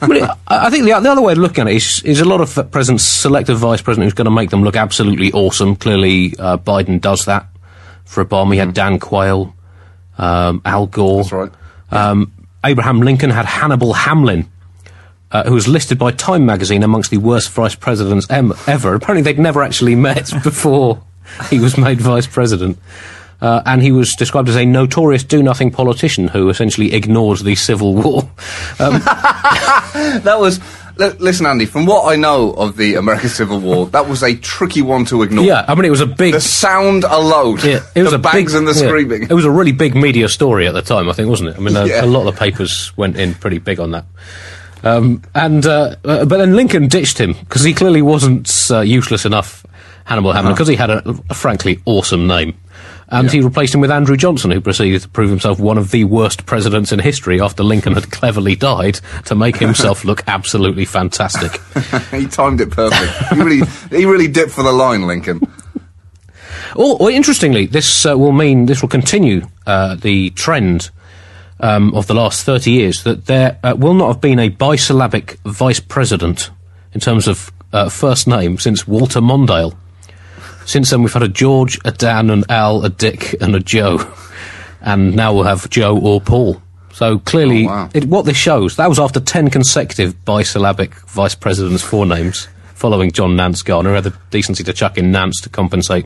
[0.02, 2.26] I, mean, I think the, the other way of looking at it is, is a
[2.26, 5.32] lot of uh, presidents select a vice president who's going to make them look absolutely
[5.34, 5.76] awesome.
[5.76, 7.46] Clearly, uh, Biden does that.
[8.06, 9.54] For Obama, he had Dan Quayle,
[10.18, 11.22] um, Al Gore.
[11.22, 11.52] That's right.
[11.92, 12.34] Um,
[12.66, 14.50] Abraham Lincoln had Hannibal Hamlin,
[15.32, 18.96] uh, who was listed by Time magazine amongst the worst vice presidents em- ever.
[18.96, 21.04] Apparently, they'd never actually met before
[21.52, 22.80] he was made vice president.
[23.40, 27.94] Uh, and he was described as a notorious do-nothing politician who essentially ignored the Civil
[28.02, 28.24] War.
[28.80, 29.00] Um,
[30.24, 30.60] that was.
[30.98, 34.36] li- Listen, Andy, from what I know of the American Civil War, that was a
[34.36, 35.46] tricky one to ignore.
[35.46, 36.34] Yeah, I mean, it was a big.
[36.34, 37.60] The sound alone.
[37.64, 39.24] Yeah, it was the a bangs big, and the yeah, screaming.
[39.24, 41.58] It was a really big media story at the time, I think, wasn't it?
[41.58, 42.04] I mean, a, Yeah.
[42.04, 44.06] a lot of the papers went in pretty big on that.
[44.84, 49.26] Um, and uh, uh, but then Lincoln ditched him because he clearly wasn't uh, useless
[49.26, 49.66] enough,
[50.06, 50.56] Hannibal Hamlin, Uh-huh.
[50.56, 52.58] because he had a, a frankly awesome name.
[53.10, 56.04] And he replaced him with Andrew Johnson, who proceeded to prove himself one of the
[56.04, 61.62] worst presidents in history after Lincoln had cleverly died to make himself look absolutely fantastic.
[62.12, 63.12] he timed it perfect.
[63.34, 65.40] he really, he really dipped for the line, Lincoln.
[66.76, 70.90] Oh, well, interestingly, this uh, will mean this will continue uh, the trend
[71.60, 75.38] um, of the last thirty years that there uh, will not have been a bisyllabic
[75.46, 76.52] vice president
[76.94, 79.76] in terms of uh, first name since Walter Mondale.
[80.68, 84.14] Since then, we've had a George, a Dan, an Al, a Dick, and a Joe,
[84.82, 86.62] and now we'll have Joe or Paul.
[86.92, 92.48] So clearly, it, what this shows that was after ten consecutive bisyllabic vice presidents' forenames
[92.78, 96.06] following John Nance Garner, had the decency to chuck in Nance to compensate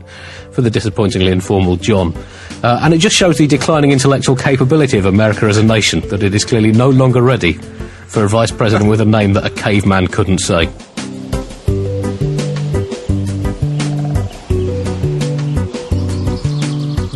[0.51, 2.15] for the disappointingly informal John.
[2.63, 6.23] Uh, and it just shows the declining intellectual capability of America as a nation, that
[6.23, 9.49] it is clearly no longer ready for a vice president with a name that a
[9.49, 10.69] caveman couldn't say.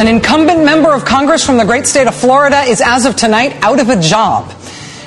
[0.00, 3.54] An incumbent member of Congress from the great state of Florida is, as of tonight,
[3.60, 4.50] out of a job.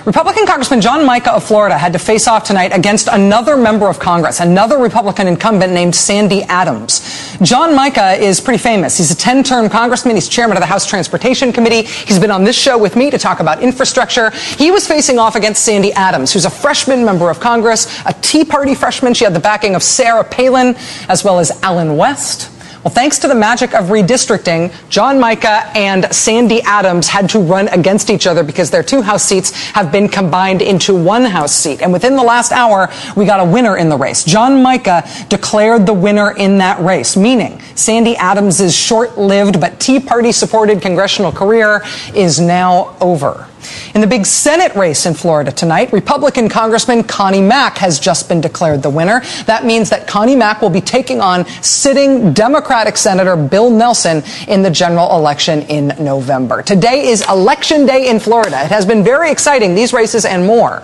[0.05, 3.97] Republican Congressman John Mica of Florida had to face off tonight against another member of
[3.97, 6.99] Congress, another Republican incumbent named Sandy Adams.
[7.41, 8.95] John Mica is pretty famous.
[8.95, 10.15] He's a 10 term congressman.
[10.15, 11.81] He's chairman of the House Transportation Committee.
[11.81, 14.29] He's been on this show with me to talk about infrastructure.
[14.29, 18.45] He was facing off against Sandy Adams, who's a freshman member of Congress, a Tea
[18.45, 19.15] Party freshman.
[19.15, 20.75] She had the backing of Sarah Palin
[21.09, 22.52] as well as Allen West.
[22.83, 27.69] Well, thanks to the magic of redistricting, John Mica and Sandy Adams had to run
[27.69, 31.81] against each other because their two House seats have been combined into one House seat.
[31.81, 34.25] And within the last hour, we got a winner in the race.
[34.25, 40.33] John Mica declared the winner in that race, meaning Sandy Adams' short-lived but Tea Party
[40.33, 43.47] supported congressional career is now over.
[43.93, 48.41] In the big Senate race in Florida tonight, Republican Congressman Connie Mack has just been
[48.41, 49.21] declared the winner.
[49.45, 54.61] That means that Connie Mack will be taking on sitting Democratic Senator Bill Nelson in
[54.61, 56.61] the general election in November.
[56.61, 58.63] Today is election day in Florida.
[58.63, 60.83] It has been very exciting, these races and more.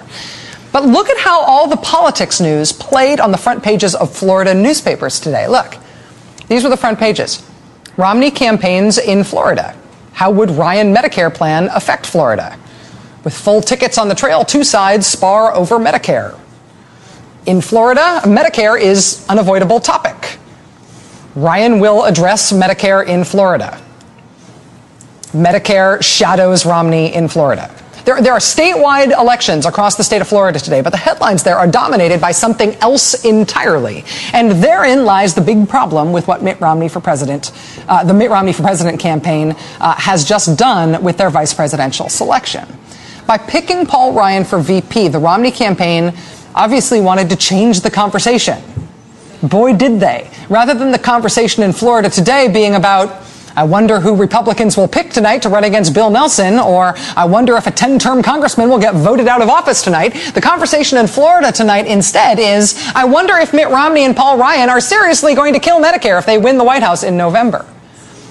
[0.72, 4.54] But look at how all the politics news played on the front pages of Florida
[4.54, 5.48] newspapers today.
[5.48, 5.78] Look,
[6.48, 7.44] these were the front pages.
[7.98, 9.76] Romney campaigns in Florida.
[10.13, 12.58] How would Ryan Medicare plan affect Florida?
[13.30, 16.36] With full tickets on the trail, two sides spar over Medicare.
[17.46, 20.39] In Florida, Medicare is an avoidable topic.
[21.36, 23.80] Ryan will address Medicare in Florida.
[25.28, 27.70] Medicare shadows Romney in Florida.
[28.04, 31.60] There, there are statewide elections across the state of Florida today, but the headlines there
[31.60, 34.06] are dominated by something else entirely.
[34.34, 37.52] And therein lies the big problem with what Mitt Romney for president,
[37.88, 42.10] uh, the Mitt Romney for president campaign uh, has just done with their vice presidential
[42.10, 42.68] selection.
[43.30, 46.13] By picking Paul Ryan for VP, the Romney campaign
[46.56, 48.60] obviously wanted to change the conversation.
[49.44, 50.32] Boy, did they.
[50.50, 53.24] Rather than the conversation in Florida today being about,
[53.56, 57.56] I wonder who Republicans will pick tonight to run against Bill Nelson, or I wonder
[57.56, 60.15] if a 10 term congressman will get voted out of office tonight.
[60.34, 64.70] The conversation in Florida tonight instead is, I wonder if Mitt Romney and Paul Ryan
[64.70, 67.68] are seriously going to kill Medicare if they win the White House in November.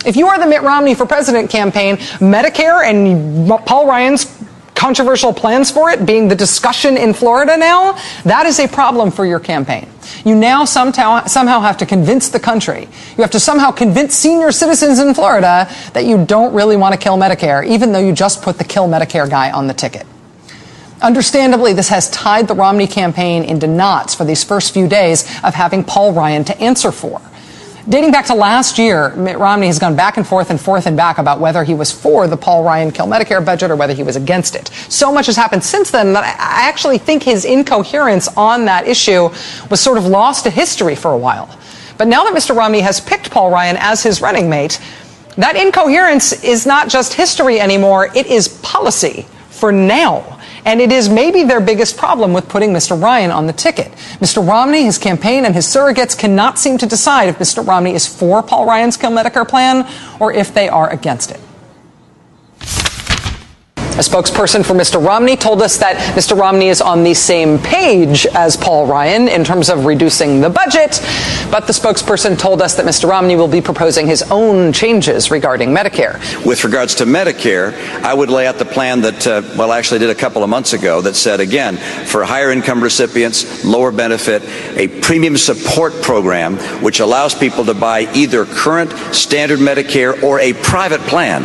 [0.05, 4.25] If you are the Mitt Romney for President campaign, Medicare and Paul Ryan's
[4.79, 9.27] controversial plans for it being the discussion in Florida now, that is a problem for
[9.27, 9.89] your campaign.
[10.25, 14.53] You now somehow, somehow have to convince the country, you have to somehow convince senior
[14.53, 18.41] citizens in Florida that you don't really want to kill Medicare, even though you just
[18.41, 20.07] put the kill Medicare guy on the ticket.
[21.03, 25.55] Understandably, this has tied the Romney campaign into knots for these first few days of
[25.55, 27.21] having Paul Ryan to answer for.
[27.89, 30.95] Dating back to last year, Mitt Romney has gone back and forth and forth and
[30.95, 34.03] back about whether he was for the Paul Ryan Kill Medicare budget or whether he
[34.03, 34.69] was against it.
[34.91, 39.31] So much has happened since then that I actually think his incoherence on that issue
[39.71, 41.49] was sort of lost to history for a while.
[41.97, 42.55] But now that Mr.
[42.55, 44.79] Romney has picked Paul Ryan as his running mate,
[45.39, 50.38] that incoherence is not just history anymore, it is policy for now.
[50.65, 53.01] And it is maybe their biggest problem with putting Mr.
[53.01, 53.93] Ryan on the ticket.
[54.21, 54.47] Mr.
[54.47, 57.67] Romney, his campaign, and his surrogates cannot seem to decide if Mr.
[57.67, 59.89] Romney is for Paul Ryan's Kill Medicare plan
[60.21, 61.41] or if they are against it.
[63.99, 65.05] A spokesperson for Mr.
[65.05, 66.39] Romney told us that Mr.
[66.39, 71.01] Romney is on the same page as Paul Ryan in terms of reducing the budget,
[71.51, 73.11] but the spokesperson told us that Mr.
[73.11, 76.15] Romney will be proposing his own changes regarding Medicare.
[76.47, 77.75] With regards to Medicare,
[78.05, 80.75] I would lay out the plan that, uh, well, actually did a couple of months
[80.75, 81.77] ago that said, again,
[82.07, 84.45] for higher income recipients, lower benefit,
[84.79, 90.53] a premium support program which allows people to buy either current standard Medicare or a
[90.53, 91.43] private plan.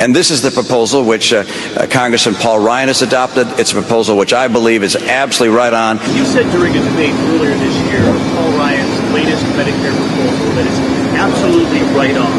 [0.00, 1.44] And this is the proposal which uh,
[1.76, 3.46] uh, Congressman Paul Ryan has adopted.
[3.58, 5.98] It's a proposal which I believe is absolutely right on.
[6.14, 10.66] You said during a debate earlier this year of Paul Ryan's latest Medicare proposal that
[10.66, 10.80] it's
[11.14, 12.32] absolutely right on.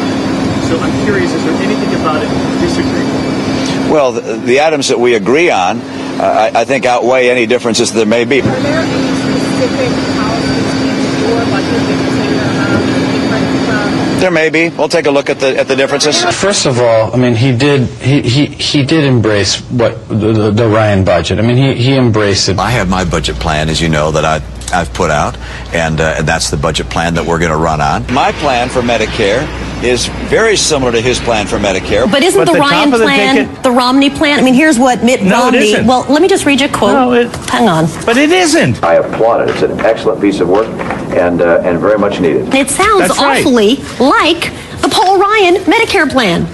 [0.68, 3.90] So I'm curious, is there anything about it you disagree with?
[3.90, 7.92] Well, the, the items that we agree on, uh, I, I think, outweigh any differences
[7.92, 8.40] there may be.
[8.40, 12.82] Are there any specific policies in your budget that you think are
[13.14, 14.70] different from There may be.
[14.70, 16.20] We'll take a look at the at the differences.
[16.34, 20.50] First of all, I mean, he did he, he, he did embrace what the, the,
[20.50, 21.38] the Ryan budget.
[21.38, 22.58] I mean, he, he embraced it.
[22.58, 24.42] I have my budget plan, as you know, that I,
[24.76, 25.38] I've put out,
[25.72, 28.12] and uh, that's the budget plan that we're going to run on.
[28.12, 29.46] My plan for Medicare
[29.84, 32.10] is very similar to his plan for Medicare.
[32.10, 34.40] But isn't the, Ryan plan the Romney plan?
[34.40, 35.58] I mean, here's what Mitt No, it Romney.
[35.58, 35.86] isn't.
[35.86, 36.94] Well, let me just read you a quote.
[36.94, 37.84] No, it, Hang on.
[38.04, 38.82] But it isn't.
[38.82, 39.50] I applaud it.
[39.50, 40.66] It's an excellent piece of work
[41.12, 42.52] and uh, and very much needed.
[42.54, 43.40] It sounds That's right.
[43.40, 44.52] awfully like
[44.82, 46.46] the Paul Ryan Medicare plan.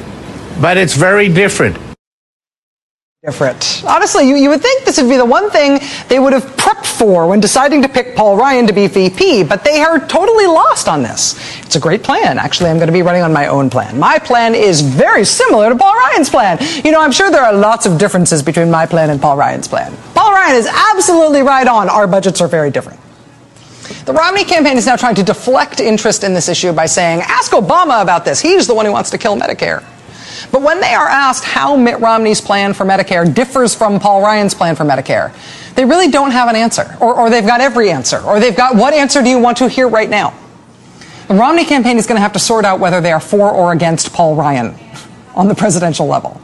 [0.61, 1.76] But it's very different.
[3.24, 3.82] different.
[3.86, 5.78] Honestly, you, you would think this would be the one thing
[6.09, 9.64] they would have prepped for when deciding to pick Paul Ryan to be VP, but
[9.64, 11.34] they are totally lost on this.
[11.64, 12.38] It's a great plan.
[12.38, 13.98] Actually, I'm going to be running on my own plan.
[13.98, 16.59] My plan is very similar to Paul Ryan's plan.
[16.84, 19.68] You know, I'm sure there are lots of differences between my plan and Paul Ryan's
[19.68, 19.96] plan.
[20.14, 21.88] Paul Ryan is absolutely right on.
[21.88, 23.00] Our budgets are very different.
[24.05, 27.53] The Romney campaign is now trying to deflect interest in this issue by saying, ask
[27.53, 28.40] Obama about this.
[28.40, 29.84] He's the one who wants to kill Medicare.
[30.50, 34.55] But when they are asked how Mitt Romney's plan for Medicare differs from Paul Ryan's
[34.55, 35.32] plan for Medicare,
[35.74, 36.96] they really don't have an answer.
[37.00, 38.20] Or, or they've got every answer.
[38.20, 40.34] Or they've got, what answer do you want to hear right now?
[41.28, 43.72] The Romney campaign is going to have to sort out whether they are for or
[43.72, 44.74] against Paul Ryan
[45.36, 46.40] on the presidential level.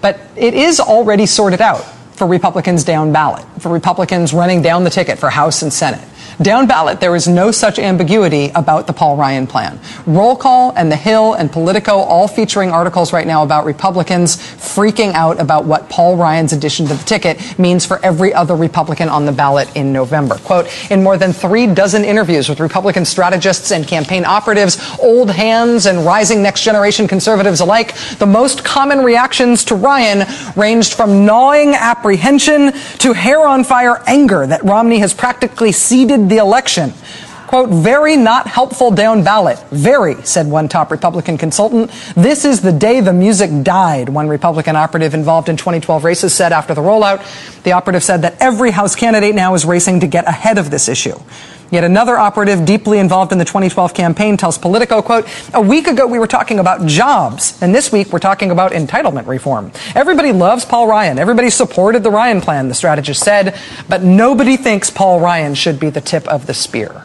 [0.00, 1.84] But it is already sorted out
[2.18, 6.04] for Republicans down ballot, for Republicans running down the ticket for House and Senate.
[6.40, 9.80] Down ballot, there is no such ambiguity about the Paul Ryan plan.
[10.06, 15.14] Roll Call and The Hill and Politico all featuring articles right now about Republicans freaking
[15.14, 19.26] out about what Paul Ryan's addition to the ticket means for every other Republican on
[19.26, 20.36] the ballot in November.
[20.36, 25.86] Quote, in more than three dozen interviews with Republican strategists and campaign operatives, old hands
[25.86, 31.74] and rising next generation conservatives alike, the most common reactions to Ryan ranged from gnawing
[31.74, 36.92] apprehension to hair on fire anger that Romney has practically ceded the election.
[37.48, 39.58] Quote, very not helpful down ballot.
[39.70, 41.90] Very, said one top Republican consultant.
[42.14, 46.52] This is the day the music died, one Republican operative involved in 2012 races said
[46.52, 47.24] after the rollout.
[47.62, 50.90] The operative said that every House candidate now is racing to get ahead of this
[50.90, 51.18] issue.
[51.70, 56.06] Yet another operative deeply involved in the 2012 campaign tells Politico, quote, a week ago
[56.06, 59.70] we were talking about jobs, and this week we're talking about entitlement reform.
[59.94, 61.18] Everybody loves Paul Ryan.
[61.18, 65.90] Everybody supported the Ryan plan, the strategist said, but nobody thinks Paul Ryan should be
[65.90, 67.04] the tip of the spear.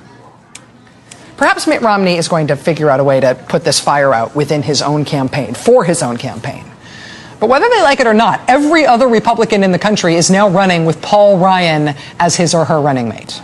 [1.35, 4.33] Perhaps Mitt Romney is going to figure out a way to put this fire out
[4.33, 6.63] within his own campaign, for his own campaign.
[7.41, 10.47] But whether they like it or not, every other Republican in the country is now
[10.47, 13.41] running with Paul Ryan as his or her running mate.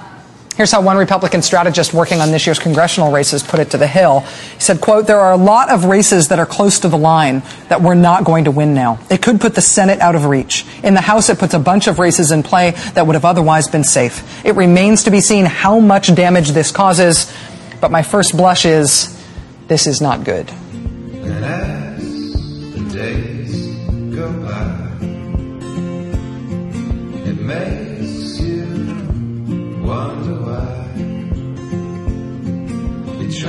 [0.60, 3.88] Here's how one Republican strategist working on this year's congressional races put it to the
[3.88, 4.20] Hill.
[4.56, 7.44] He said, quote, there are a lot of races that are close to the line
[7.70, 9.00] that we're not going to win now.
[9.10, 10.66] It could put the Senate out of reach.
[10.84, 13.70] In the House, it puts a bunch of races in play that would have otherwise
[13.70, 14.46] been safe.
[14.46, 17.34] It remains to be seen how much damage this causes,
[17.80, 19.18] but my first blush is
[19.70, 20.52] this is not good.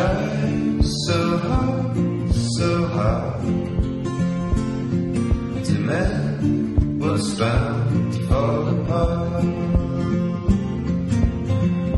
[0.01, 3.43] So hard, so hard
[5.65, 9.45] to mend what's bound to fall apart.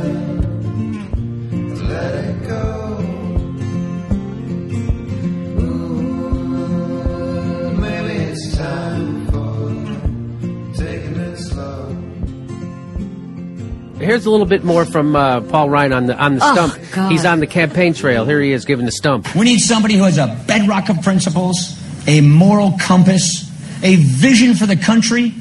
[14.01, 16.91] Here's a little bit more from uh, Paul Ryan on the on the Oh, stump.
[16.93, 17.13] God.
[17.13, 18.25] He's on the campaign trail.
[18.25, 19.35] Here he is giving the stump.
[19.35, 23.51] We need somebody who has a bedrock of principles, a moral compass,
[23.83, 25.35] a vision for the country,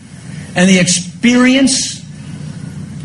[0.55, 2.01] and the experience,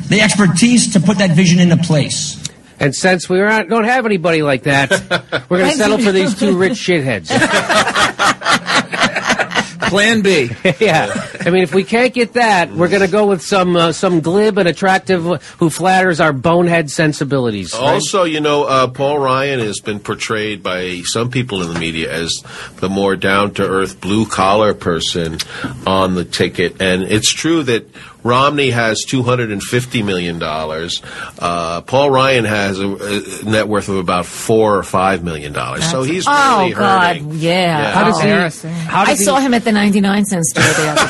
[0.08, 2.40] the expertise to put that vision into place.
[2.80, 4.90] And since we are- don't have anybody like that,
[5.48, 7.28] we're going to settle for these two rich shitheads.
[9.88, 10.50] Plan B.
[10.80, 11.06] yeah,
[11.46, 14.20] I mean, if we can't get that, we're going to go with some uh, some
[14.20, 15.22] glib and attractive
[15.58, 17.72] who flatters our bonehead sensibilities.
[17.74, 17.94] right?
[17.94, 22.12] Also, you know, uh, Paul Ryan has been portrayed by some people in the media
[22.12, 22.42] as
[22.76, 25.38] the more down to earth, blue collar person
[25.86, 26.80] on the ticket.
[26.80, 27.86] And it's true that
[28.24, 30.42] Romney has $250 million.
[30.42, 35.54] Uh, Paul Ryan has a, a net worth of about four or $5 million.
[35.82, 37.30] So he's oh really God, hurting.
[37.34, 37.50] yeah.
[37.82, 37.92] Yeah.
[37.92, 38.72] How does he- Embarrassing.
[38.72, 41.06] how I does he- saw him at the 99 cent store the other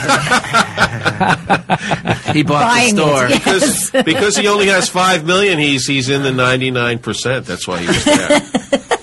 [1.39, 2.31] day.
[2.35, 3.29] He bought Buying the it, store.
[3.29, 7.47] Because, because he only has five million, he's he's in the ninety nine percent.
[7.47, 8.41] That's why he was there.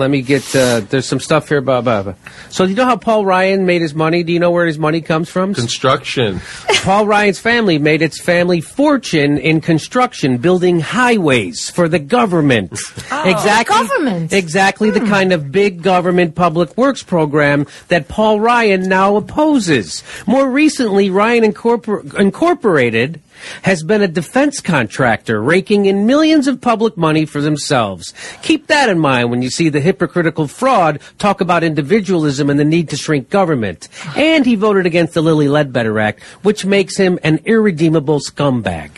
[0.00, 0.56] Let me get.
[0.56, 1.80] Uh, there's some stuff here about.
[1.80, 2.16] about-
[2.48, 4.22] So you know how Paul Ryan made his money?
[4.22, 5.52] Do you know where his money comes from?
[5.54, 6.40] Construction.
[6.82, 12.72] Paul Ryan's family made its family fortune in construction, building highways for the government.
[12.72, 13.76] exactly.
[13.76, 14.32] government.
[14.32, 20.02] Exactly the kind of big government public works program that Paul Ryan now opposes.
[20.26, 23.20] More recently, Ryan Incorpor- Incorporated
[23.62, 28.14] has been a defense contractor raking in millions of public money for themselves.
[28.42, 32.64] Keep that in mind when you see the hypocritical fraud talk about individualism and the
[32.64, 33.88] need to shrink government.
[34.16, 38.90] And he voted against the Lilly Ledbetter Act, which makes him an irredeemable scumbag.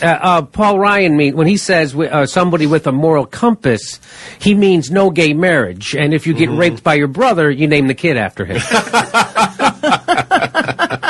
[0.02, 4.00] uh, uh, Paul Ryan mean when he says uh, somebody with a moral compass,
[4.40, 5.94] he means no gay marriage.
[5.94, 8.60] And if you get raped by your brother, you name the kid after him.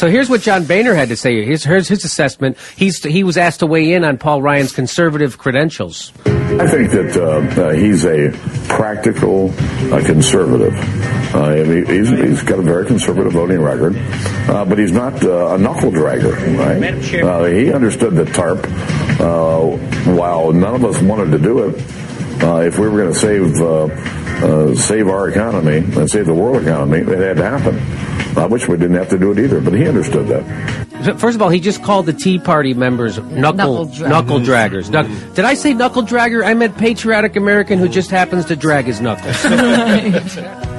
[0.00, 1.44] So here's what John Boehner had to say.
[1.44, 2.56] Here's, here's his assessment.
[2.74, 6.10] He's, he was asked to weigh in on Paul Ryan's conservative credentials.
[6.24, 8.30] I think that uh, uh, he's a
[8.66, 9.50] practical
[9.92, 10.72] uh, conservative.
[11.34, 13.94] Uh, he, he's, he's got a very conservative voting record,
[14.48, 17.22] uh, but he's not uh, a knuckle dragger, right?
[17.22, 18.64] Uh, he understood the TARP,
[19.20, 21.74] uh, while none of us wanted to do it,
[22.42, 23.84] uh, if we were going to save uh,
[24.40, 28.09] uh, save our economy and save the world economy, it had to happen.
[28.36, 31.18] I wish we didn't have to do it either, but he understood that.
[31.18, 34.90] First of all, he just called the Tea Party members knuckle Knuckle knuckle, draggers.
[34.90, 34.94] Mm-hmm.
[34.94, 35.28] draggers.
[35.30, 36.44] Knuck- Did I say knuckle dragger?
[36.44, 39.36] I meant patriotic American who just happens to drag his knuckles.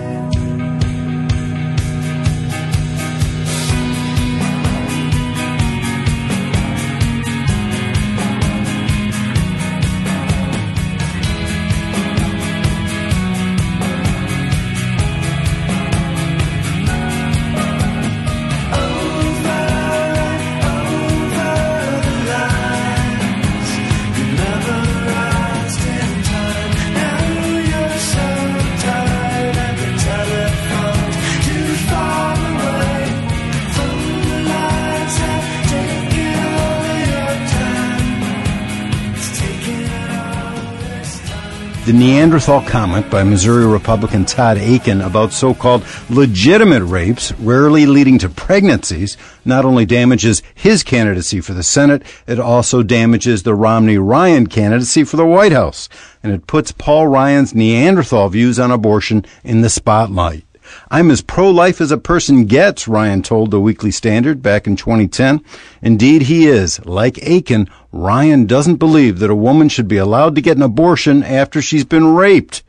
[42.22, 49.18] Neanderthal comment by Missouri Republican Todd Akin about so-called legitimate rapes, rarely leading to pregnancies,
[49.44, 55.18] not only damages his candidacy for the Senate, it also damages the Romney-Ryan candidacy for
[55.18, 55.90] the White House.
[56.22, 60.46] And it puts Paul Ryan's Neanderthal views on abortion in the spotlight.
[60.90, 65.44] I'm as pro-life as a person gets, Ryan told the Weekly Standard back in 2010.
[65.82, 66.84] Indeed, he is.
[66.86, 71.24] Like Akin, Ryan doesn't believe that a woman should be allowed to get an abortion
[71.24, 72.64] after she's been raped.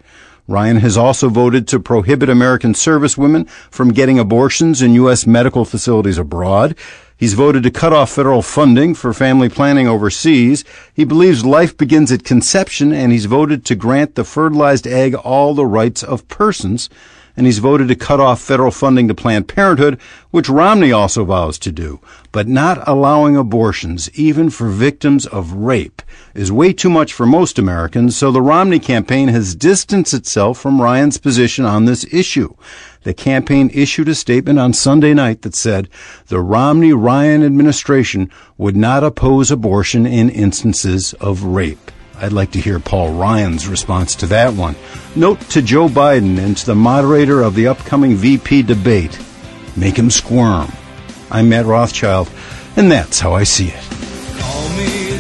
[0.49, 5.27] Ryan has also voted to prohibit American servicewomen from getting abortions in U.S.
[5.27, 6.77] medical facilities abroad.
[7.17, 10.65] He's voted to cut off federal funding for family planning overseas.
[10.93, 15.55] He believes life begins at conception, and he's voted to grant the fertilized egg all
[15.55, 16.91] the rights of persons
[17.37, 21.59] and he's voted to cut off federal funding to Planned Parenthood, which Romney also vows
[21.61, 22.01] to do.
[22.33, 26.03] But not allowing abortions, even for victims of rape,
[26.35, 30.81] is way too much for most Americans, so the Romney campaign has distanced itself from
[30.81, 32.55] Ryan's position on this issue.
[33.05, 35.89] The campaign issued a statement on Sunday night that said
[36.29, 41.92] the Romney Ryan administration would not oppose abortion in instances of rape.
[42.23, 44.77] I'd like to hear Paul Ryan's response to that one.
[45.17, 49.19] Note to Joe Biden and to the moderator of the upcoming VP debate
[49.77, 50.71] make him squirm.
[51.33, 52.31] I'm Matt Rothschild,
[52.77, 55.12] and that's how I see it.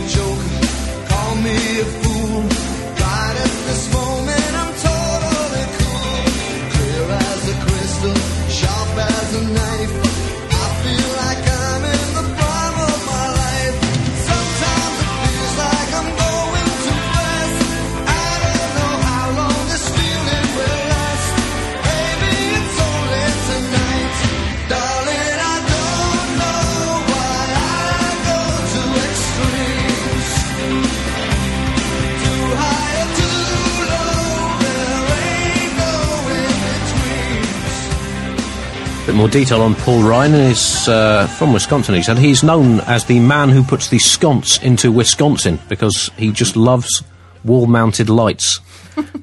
[39.32, 41.94] Detail on Paul Ryan is uh, from Wisconsin.
[41.94, 46.32] He said he's known as the man who puts the sconce into Wisconsin because he
[46.32, 47.02] just loves
[47.42, 48.60] wall-mounted lights.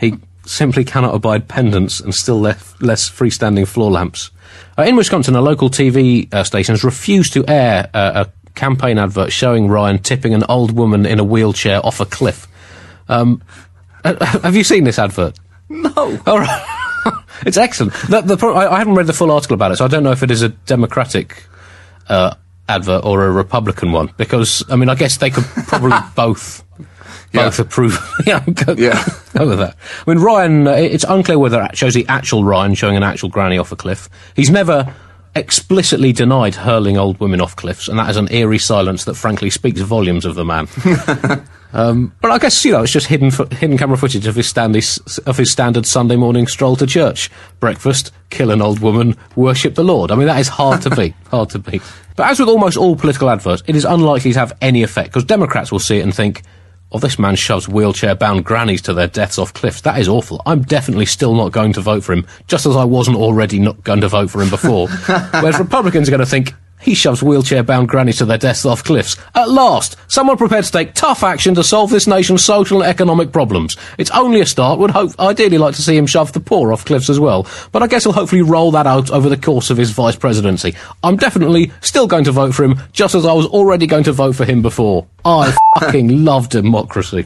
[0.01, 0.15] he
[0.47, 4.31] simply cannot abide pendants and still less, less freestanding floor lamps.
[4.79, 8.97] Uh, in Wisconsin, a local TV uh, station has refused to air uh, a campaign
[8.97, 12.47] advert showing Ryan tipping an old woman in a wheelchair off a cliff.
[13.09, 13.43] Um,
[14.03, 15.37] have you seen this advert?
[15.69, 16.19] No.
[16.25, 16.75] All right.
[17.45, 17.93] It's excellent.
[18.09, 20.03] The, the, pro- I, I haven't read the full article about it, so I don't
[20.03, 21.43] know if it is a Democratic
[22.07, 22.35] uh,
[22.67, 24.13] advert or a Republican one.
[24.17, 26.63] Because I mean, I guess they could probably both
[27.33, 27.99] both approve.
[28.25, 29.03] yeah, go, Yeah.
[29.37, 29.75] go with that.
[30.07, 30.67] I mean, Ryan.
[30.67, 33.75] Uh, it's unclear whether it shows the actual Ryan showing an actual granny off a
[33.75, 34.09] cliff.
[34.35, 34.93] He's never
[35.35, 39.49] explicitly denied hurling old women off cliffs, and that is an eerie silence that, frankly,
[39.51, 40.67] speaks volumes of the man.
[41.71, 44.51] Um, but I guess you know it's just hidden fo- hidden camera footage of his
[44.51, 44.81] standy,
[45.27, 49.83] of his standard Sunday morning stroll to church, breakfast, kill an old woman, worship the
[49.83, 50.09] Lord.
[50.11, 51.81] I mean that is hard to beat, hard to beat.
[52.15, 55.23] But as with almost all political adverts, it is unlikely to have any effect because
[55.25, 56.41] Democrats will see it and think,
[56.91, 59.81] "Oh, this man shoves wheelchair-bound grannies to their deaths off cliffs.
[59.81, 60.41] That is awful.
[60.47, 63.83] I'm definitely still not going to vote for him, just as I wasn't already not
[63.83, 64.87] going to vote for him before."
[65.31, 66.53] Whereas Republicans are going to think.
[66.81, 69.17] He shoves wheelchair-bound grannies to their deaths off cliffs.
[69.35, 73.31] At last, someone prepared to take tough action to solve this nation's social and economic
[73.31, 73.75] problems.
[73.97, 74.79] It's only a start.
[74.79, 77.45] Would hope, ideally, like to see him shove the poor off cliffs as well.
[77.71, 80.75] But I guess he'll hopefully roll that out over the course of his vice presidency.
[81.03, 84.13] I'm definitely still going to vote for him, just as I was already going to
[84.13, 85.07] vote for him before.
[85.25, 87.25] I fucking love democracy.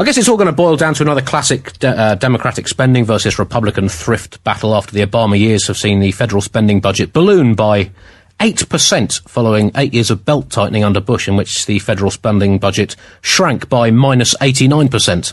[0.00, 3.04] I guess it's all going to boil down to another classic de- uh, Democratic spending
[3.04, 7.54] versus Republican thrift battle after the Obama years have seen the federal spending budget balloon
[7.54, 7.90] by
[8.40, 12.94] 8% following eight years of belt tightening under Bush, in which the federal spending budget
[13.20, 15.32] shrank by minus 89%.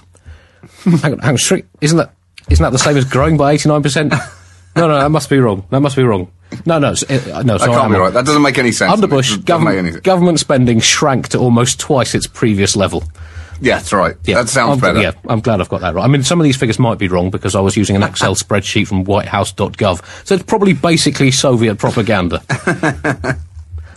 [1.02, 2.14] hang on, hang on, shrink, isn't that,
[2.50, 4.10] isn't that the same as growing by 89%?
[4.76, 5.66] No, no, that must be wrong.
[5.70, 6.32] That must be wrong.
[6.66, 7.54] No, no, s- uh, no.
[7.54, 8.14] That sorry, can't I'm be right.
[8.14, 8.92] That doesn't make any sense.
[8.92, 9.08] Under.
[9.08, 10.04] Bush, It doesn't make any government, sense.
[10.04, 13.04] government spending shrank to almost twice its previous level.
[13.62, 14.16] Yeah, that's right.
[14.26, 14.36] Yeah.
[14.42, 15.02] that sounds I'm, better.
[15.02, 16.04] Yeah, I'm glad I've got that right.
[16.04, 18.36] I mean, some of these figures might be wrong because I was using an Excel
[18.36, 20.26] spreadsheet from whitehouse.gov.
[20.26, 22.42] So it's probably basically Soviet propaganda.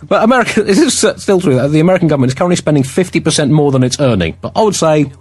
[0.03, 3.71] but America, is it is still true the American government is currently spending 50% more
[3.71, 4.37] than it's earning.
[4.41, 5.11] But I would say,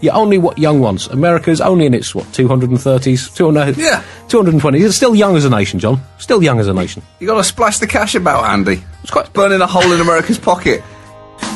[0.00, 1.06] yeah, only what young ones.
[1.06, 3.34] America's only in its, what, 230s?
[3.34, 4.02] 200, Yeah.
[4.28, 4.84] 220s.
[4.86, 6.00] It's still young as a nation, John.
[6.18, 7.02] Still young as a nation.
[7.18, 8.82] You got to splash the cash about, Andy.
[9.02, 10.82] It's quite burning a hole in America's pocket.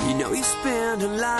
[0.08, 1.39] You know you spend a lot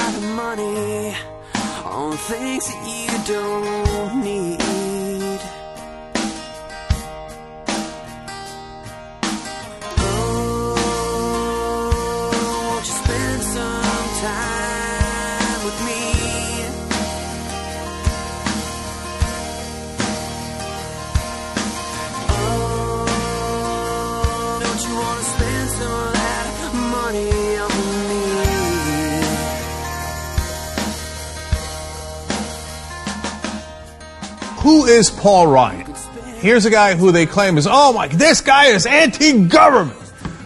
[34.71, 35.93] Who is Paul Ryan?
[36.37, 39.99] Here's a guy who they claim is, oh my, this guy is anti-government.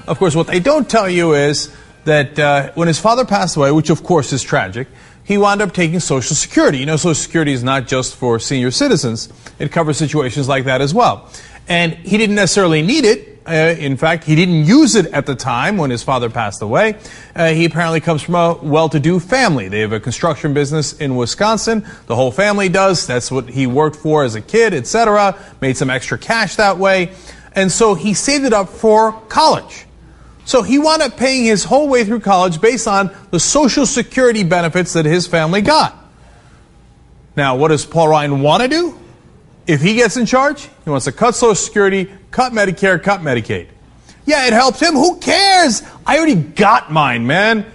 [0.07, 1.71] Of course, what they don't tell you is
[2.07, 4.89] that uh, when his father passed away, which of course is tragic,
[5.25, 6.79] he wound up taking Social Security.
[6.79, 10.81] You know, Social Security is not just for senior citizens; it covers situations like that
[10.81, 11.31] as well.
[11.69, 13.34] And he didn't necessarily need it.
[13.47, 16.97] Uh, in fact, he didn't use it at the time when his father passed away.
[17.37, 19.69] Uh, he apparently comes from a well-to-do family.
[19.69, 21.87] They have a construction business in Wisconsin.
[22.07, 23.07] The whole family does.
[23.07, 25.37] That's what he worked for as a kid, etc.
[25.61, 27.13] Made some extra cash that way,
[27.53, 29.85] and so he saved it up for college.
[30.47, 34.43] So he wound up paying his whole way through college based on the Social Security
[34.43, 35.99] benefits that his family got.
[37.37, 38.99] Now, what does Paul Ryan want to do?
[39.67, 43.69] If he gets in charge, he wants to cut Social Security, cut Medicare, cut Medicaid.
[44.27, 44.95] Yeah, it helps him.
[44.95, 45.83] Who cares?
[46.07, 47.67] I already got mine, man.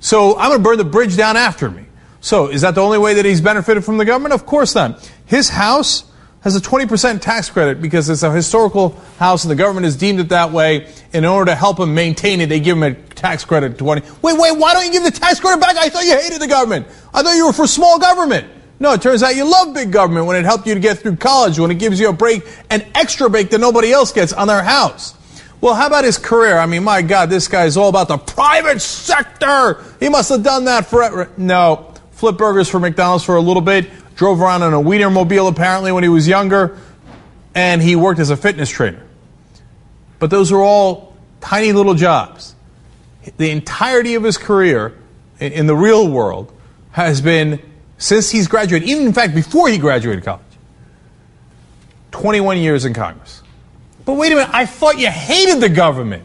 [0.00, 1.84] So I'm going to burn the bridge down after me.
[2.20, 4.34] So, is that the only way that he's benefited from the government?
[4.34, 5.10] Of course not.
[5.24, 6.04] His house
[6.42, 10.20] has a 20% tax credit because it's a historical house and the government has deemed
[10.20, 10.92] it that way.
[11.12, 14.02] In order to help him maintain it, they give him a tax credit 20.
[14.22, 15.76] Wait, wait, why don't you give the tax credit back?
[15.76, 16.86] I thought you hated the government.
[17.12, 18.46] I thought you were for small government.
[18.80, 21.16] No, it turns out you love big government when it helped you to get through
[21.16, 24.48] college, when it gives you a break, an extra break that nobody else gets on
[24.48, 25.14] their house.
[25.60, 26.56] Well, how about his career?
[26.56, 29.84] I mean, my God, this guy is all about the private sector.
[30.00, 31.30] He must have done that forever.
[31.36, 35.92] No, flip burgers for McDonald's for a little bit, drove around in a Wienermobile apparently
[35.92, 36.78] when he was younger,
[37.54, 39.06] and he worked as a fitness trainer.
[40.18, 42.54] But those are all tiny little jobs.
[43.36, 44.96] The entirety of his career
[45.38, 46.50] in in the real world
[46.92, 47.60] has been
[48.00, 50.42] since he's graduated, even in fact before he graduated college,
[52.10, 53.42] 21 years in Congress.
[54.04, 56.24] But wait a minute, I thought you hated the government.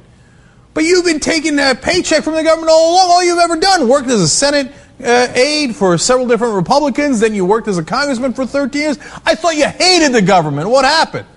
[0.73, 3.11] But you've been taking a paycheck from the government all along.
[3.11, 4.71] All you've ever done, worked as a Senate
[5.03, 8.97] uh, aide for several different Republicans, then you worked as a congressman for 13 years.
[9.25, 10.69] I thought you hated the government.
[10.69, 11.27] What happened?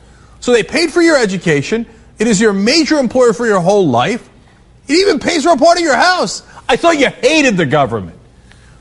[0.41, 1.85] So they paid for your education.
[2.19, 4.29] It is your major employer for your whole life.
[4.87, 6.43] It even pays for a part of your house.
[6.69, 8.18] I thought you hated the government.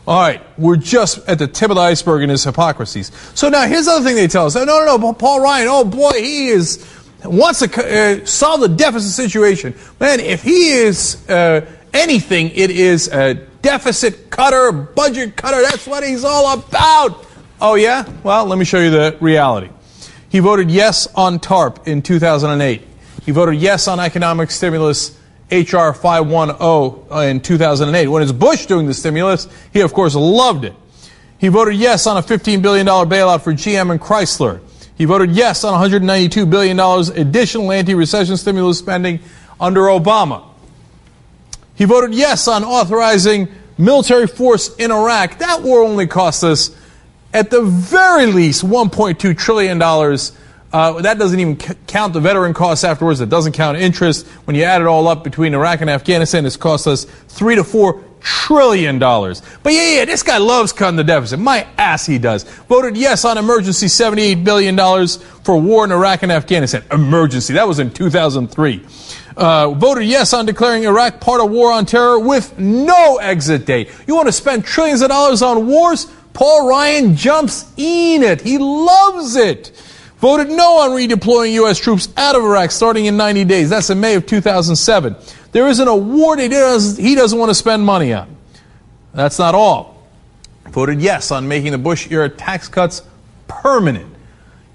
[0.07, 3.11] All right, we're just at the tip of the iceberg in his hypocrisies.
[3.35, 4.55] So now here's the other thing they tell us.
[4.55, 6.87] No, no, no, Paul Ryan, oh boy, he is
[7.25, 9.75] wants to uh, solve the deficit situation.
[9.99, 15.61] Man, if he is uh, anything, it is a deficit cutter, budget cutter.
[15.61, 17.25] That's what he's all about.
[17.59, 18.09] Oh yeah?
[18.23, 19.69] Well, let me show you the reality.
[20.29, 22.81] He voted yes on TARP in 2008.
[23.25, 25.16] He voted yes on economic stimulus
[25.49, 28.07] HR 510 in 2008.
[28.07, 30.73] When it's Bush doing the stimulus, he of course loved it.
[31.37, 34.61] He voted yes on a $15 billion bailout for GM and Chrysler.
[34.97, 36.79] He voted yes on $192 billion
[37.19, 39.19] additional anti-recession stimulus spending
[39.59, 40.43] under Obama.
[41.75, 45.37] He voted yes on authorizing military force in Iraq.
[45.37, 46.75] That war only cost us,
[47.33, 49.79] at the very least, $1.2 trillion.
[50.73, 53.21] Uh, that doesn't even c- count the veteran costs afterwards.
[53.21, 54.27] It doesn't count interest.
[54.45, 57.63] When you add it all up between Iraq and Afghanistan, it's cost us three to
[57.63, 59.41] four trillion dollars.
[59.63, 61.39] But yeah, yeah, this guy loves cutting the deficit.
[61.39, 62.43] My ass, he does.
[62.43, 64.75] Voted yes on emergency $78 billion
[65.43, 66.83] for war in Iraq and Afghanistan.
[66.91, 67.53] Emergency.
[67.53, 68.85] That was in 2003.
[69.37, 73.89] Uh, voted yes on declaring Iraq part of war on terror with no exit date.
[74.07, 76.07] You want to spend trillions of dollars on wars?
[76.33, 78.41] Paul Ryan jumps in it.
[78.41, 79.71] He loves it.
[80.17, 81.77] Voted no on redeploying U.S.
[81.77, 83.69] troops out of Iraq starting in 90 days.
[83.69, 85.15] That's in May of 2007.
[85.51, 88.35] There isn't a war that he doesn't, he doesn't want to spend money on.
[89.13, 90.03] That's not all.
[90.69, 93.03] Voted yes on making the Bush era tax cuts
[93.47, 94.13] permanent.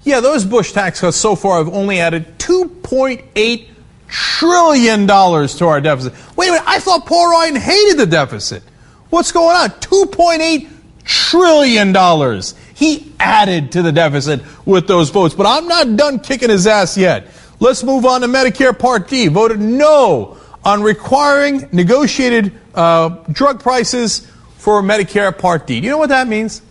[0.03, 3.67] Yeah, those Bush tax cuts so far have only added 2.8
[4.07, 6.13] trillion dollars to our deficit.
[6.35, 8.63] Wait a minute, I thought Paul Ryan hated the deficit.
[9.09, 9.69] What's going on?
[9.69, 10.69] 2.8
[11.03, 12.55] trillion dollars.
[12.73, 15.35] He added to the deficit with those votes.
[15.35, 17.27] But I'm not done kicking his ass yet.
[17.59, 19.27] Let's move on to Medicare Part D.
[19.27, 25.79] Voted no on requiring negotiated uh, drug prices for Medicare Part D.
[25.79, 26.61] Do you know what that means?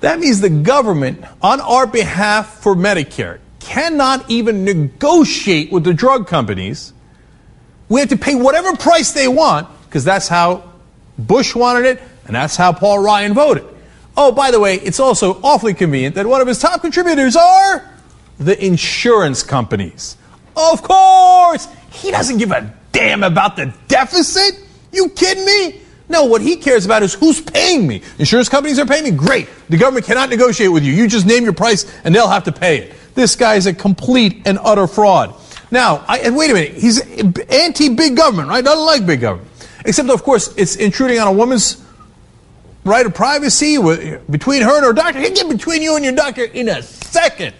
[0.00, 6.26] That means the government, on our behalf for Medicare, cannot even negotiate with the drug
[6.26, 6.94] companies.
[7.90, 10.72] We have to pay whatever price they want, because that's how
[11.18, 13.66] Bush wanted it, and that's how Paul Ryan voted.
[14.16, 17.90] Oh, by the way, it's also awfully convenient that one of his top contributors are
[18.38, 20.16] the insurance companies.
[20.56, 21.68] Of course!
[21.90, 24.60] He doesn't give a damn about the deficit?
[24.92, 25.80] You kidding me?
[26.08, 28.02] No, what he cares about is who's paying me.
[28.18, 29.12] Insurance companies are paying me?
[29.12, 29.48] Great.
[29.68, 30.92] The government cannot negotiate with you.
[30.92, 32.94] You just name your price and they'll have to pay it.
[33.14, 35.34] This guy is a complete and utter fraud.
[35.70, 36.72] Now, I, and wait a minute.
[36.72, 38.64] He's anti-big government, right?
[38.64, 39.48] Doesn't like big government.
[39.84, 41.84] Except, of course, it's intruding on a woman's
[42.84, 45.20] right of privacy with, between her and her doctor.
[45.20, 47.54] He'll get between you and your doctor in a second.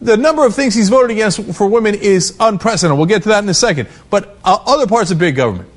[0.00, 2.96] The number of things he's voted against for women is unprecedented.
[2.96, 3.88] We'll get to that in a second.
[4.08, 5.68] But uh, other parts of big government.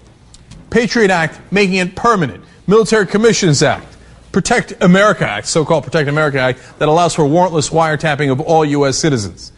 [0.70, 2.44] Patriot Act, making it permanent.
[2.68, 3.86] Military Commissions Act.
[4.32, 8.98] Protect America Act, so-called Protect America Act, that allows for warrantless wiretapping of all U.S.
[8.98, 9.52] citizens.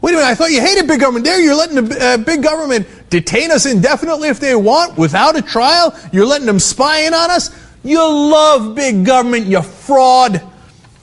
[0.00, 1.24] Wait a minute, I thought you hated big government.
[1.24, 5.42] There, you're letting the uh, big government detain us indefinitely if they want, without a
[5.42, 5.94] trial.
[6.12, 7.50] You're letting them spy in on us.
[7.84, 10.42] You love big government, you fraud.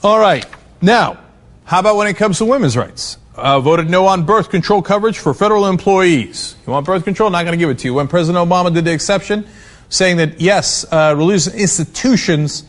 [0.02, 0.46] All right,
[0.80, 1.18] now,
[1.64, 3.18] how about when it comes to women's rights?
[3.34, 6.56] Uh, voted no on birth control coverage for federal employees.
[6.66, 7.28] You want birth control?
[7.28, 7.94] Not going to give it to you.
[7.94, 9.46] When President Obama did the exception,
[9.88, 12.64] saying that yes, uh, religious institutions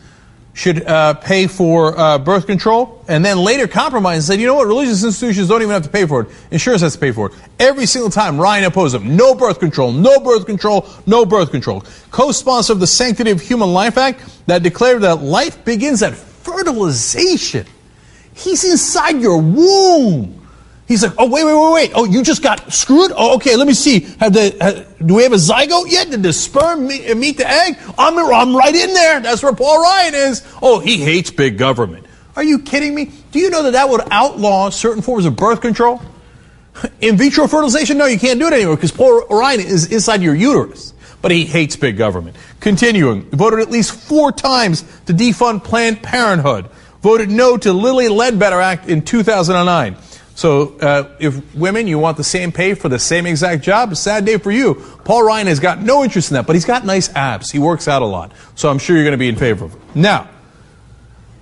[0.58, 4.56] should uh, pay for uh, birth control, and then later compromised and said, you know
[4.56, 6.28] what, religious institutions don't even have to pay for it.
[6.50, 7.32] Insurance has to pay for it.
[7.60, 9.16] Every single time, Ryan opposed them.
[9.16, 11.84] No birth control, no birth control, no birth control.
[12.10, 17.64] Co-sponsor of the Sanctity of Human Life Act that declared that life begins at fertilization.
[18.34, 20.47] He's inside your womb.
[20.88, 21.92] He's like, oh wait, wait, wait, wait.
[21.94, 23.12] Oh, you just got screwed.
[23.14, 23.56] Oh, okay.
[23.56, 24.00] Let me see.
[24.20, 26.10] Have the ha- do we have a zygote yet?
[26.10, 27.78] Did the sperm meet, uh, meet the egg?
[27.98, 29.20] I'm I'm right in there.
[29.20, 30.42] That's where Paul Ryan is.
[30.62, 32.06] Oh, he hates big government.
[32.36, 33.12] Are you kidding me?
[33.32, 36.00] Do you know that that would outlaw certain forms of birth control?
[37.00, 37.98] In vitro fertilization?
[37.98, 40.94] No, you can't do it anymore because Paul Ryan is inside your uterus.
[41.20, 42.36] But he hates big government.
[42.60, 46.70] Continuing, voted at least four times to defund Planned Parenthood.
[47.02, 49.96] Voted no to Lilly Ledbetter Act in 2009.
[50.38, 54.24] So, uh, if women, you want the same pay for the same exact job, sad
[54.24, 54.76] day for you.
[55.02, 57.50] Paul Ryan has got no interest in that, but he's got nice abs.
[57.50, 58.30] He works out a lot.
[58.54, 59.80] So I'm sure you're going to be in favor of it.
[59.96, 60.30] Now,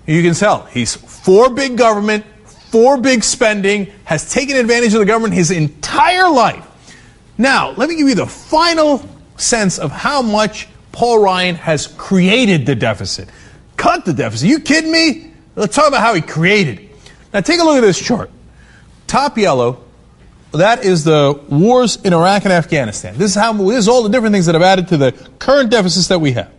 [0.07, 2.25] you can tell he's for big government,
[2.71, 6.67] for big spending, has taken advantage of the government his entire life.
[7.37, 12.65] Now, let me give you the final sense of how much Paul Ryan has created
[12.65, 13.29] the deficit.
[13.77, 14.49] Cut the deficit.
[14.49, 15.33] you kidding me?
[15.55, 16.89] Let's talk about how he created.
[17.35, 18.31] Now, take a look at this chart.
[19.07, 19.83] Top yellow,
[20.53, 23.17] that is the wars in Iraq and Afghanistan.
[23.17, 25.71] This is how this is all the different things that have added to the current
[25.71, 26.53] deficits that we have.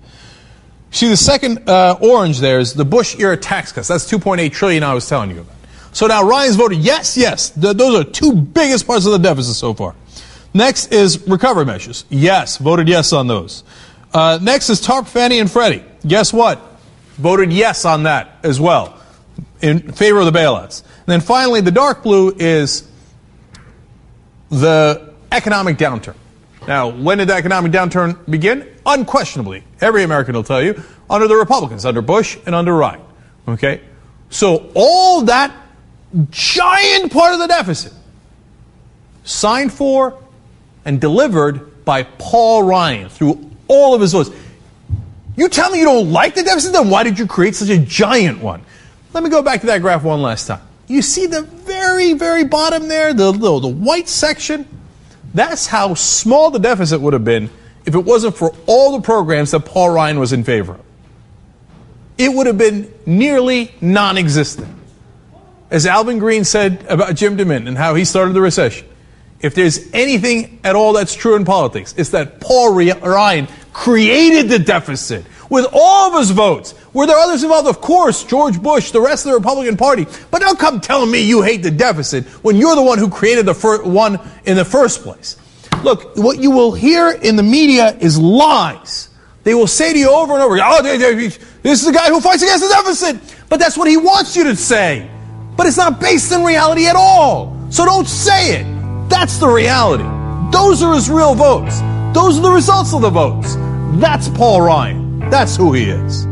[0.91, 3.87] See the second uh, orange there is the Bush era tax cuts.
[3.87, 5.55] That's 2.8 trillion I was telling you about.
[5.91, 7.49] So now Ryan's voted yes, yes.
[7.49, 9.95] Th- those are two biggest parts of the deficit so far.
[10.53, 12.05] Next is recovery measures.
[12.09, 13.63] Yes, voted yes on those.
[14.13, 15.83] Uh, next is TARP, Fannie, and Freddie.
[16.07, 16.61] Guess what?
[17.17, 18.97] Voted yes on that as well
[19.61, 20.83] in favor of the bailouts.
[21.07, 22.87] Then finally, the dark blue is
[24.49, 26.15] the economic downturn.
[26.67, 28.67] Now, when did the economic downturn begin?
[28.85, 29.63] Unquestionably.
[29.79, 33.01] Every American will tell you, under the Republicans, under Bush and under Ryan.
[33.47, 33.81] Okay?
[34.29, 35.55] So all that
[36.29, 37.93] giant part of the deficit
[39.23, 40.21] signed for
[40.83, 44.29] and delivered by Paul Ryan through all of his votes.
[45.37, 47.77] You tell me you don't like the deficit, then why did you create such a
[47.77, 48.61] giant one?
[49.13, 50.66] Let me go back to that graph one last time.
[50.87, 54.67] You see the very, very bottom there, the, the, the white section?
[55.33, 57.49] That's how small the deficit would have been
[57.85, 60.81] if it wasn't for all the programs that Paul Ryan was in favor of.
[62.17, 64.67] It would have been nearly non existent.
[65.69, 68.87] As Alvin Greene said about Jim DeMint and how he started the recession,
[69.41, 74.57] if there's anything at all that's true in politics, it's that Paul Ryan created the
[74.57, 76.73] deficit with all of his votes.
[76.93, 77.67] Were there others involved?
[77.67, 80.05] Of course, George Bush, the rest of the Republican Party.
[80.31, 83.45] But don't come telling me you hate the deficit when you're the one who created
[83.45, 85.37] the fir- one in the first place.
[85.83, 89.09] Look, what you will hear in the media is lies.
[89.43, 92.19] They will say to you over and over, again, oh, this is the guy who
[92.19, 93.35] fights against the deficit.
[93.49, 95.09] But that's what he wants you to say.
[95.55, 97.57] But it's not based in reality at all.
[97.69, 99.09] So don't say it.
[99.09, 100.03] That's the reality.
[100.51, 101.79] Those are his real votes.
[102.13, 103.55] Those are the results of the votes.
[103.99, 105.06] That's Paul Ryan.
[105.29, 106.26] That's who he is.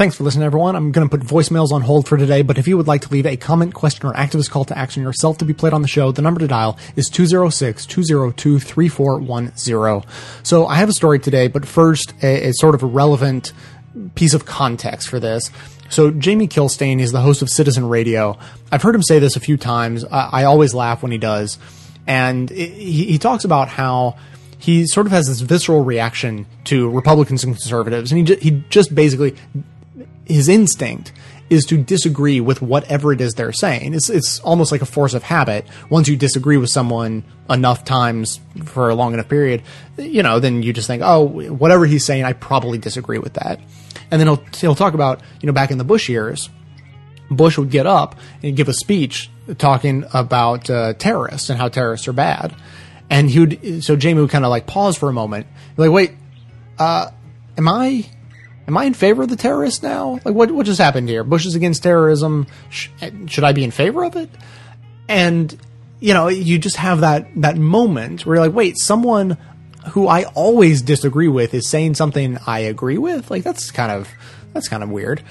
[0.00, 0.76] Thanks for listening, everyone.
[0.76, 3.12] I'm going to put voicemails on hold for today, but if you would like to
[3.12, 5.88] leave a comment, question, or activist call to action yourself to be played on the
[5.88, 10.06] show, the number to dial is 206-202-3410.
[10.42, 13.52] So I have a story today, but first, a, a sort of a relevant
[14.14, 15.50] piece of context for this.
[15.90, 18.38] So Jamie Kilstein is the host of Citizen Radio.
[18.72, 20.06] I've heard him say this a few times.
[20.06, 21.58] I, I always laugh when he does.
[22.06, 24.16] And it, he, he talks about how
[24.56, 28.12] he sort of has this visceral reaction to Republicans and conservatives.
[28.12, 29.36] And he, ju- he just basically
[30.30, 31.12] his instinct
[31.50, 33.92] is to disagree with whatever it is they're saying.
[33.92, 35.66] It's it's almost like a force of habit.
[35.90, 39.62] Once you disagree with someone enough times for a long enough period,
[39.98, 43.60] you know, then you just think, oh, whatever he's saying, I probably disagree with that.
[44.10, 46.48] And then he'll he'll talk about you know back in the Bush years,
[47.30, 49.28] Bush would get up and give a speech
[49.58, 52.54] talking about uh, terrorists and how terrorists are bad,
[53.10, 56.12] and he would so Jamie would kind of like pause for a moment, like wait,
[56.78, 57.10] uh,
[57.58, 58.08] am I
[58.70, 60.20] am I in favor of the terrorists now?
[60.24, 61.24] Like, what what just happened here?
[61.24, 62.46] Bush is against terrorism.
[62.70, 62.88] Sh-
[63.26, 64.30] should I be in favor of it?
[65.08, 65.58] And
[65.98, 69.36] you know, you just have that that moment where you're like, wait, someone
[69.90, 73.30] who I always disagree with is saying something I agree with.
[73.30, 74.08] Like, that's kind of
[74.52, 75.22] that's kind of weird.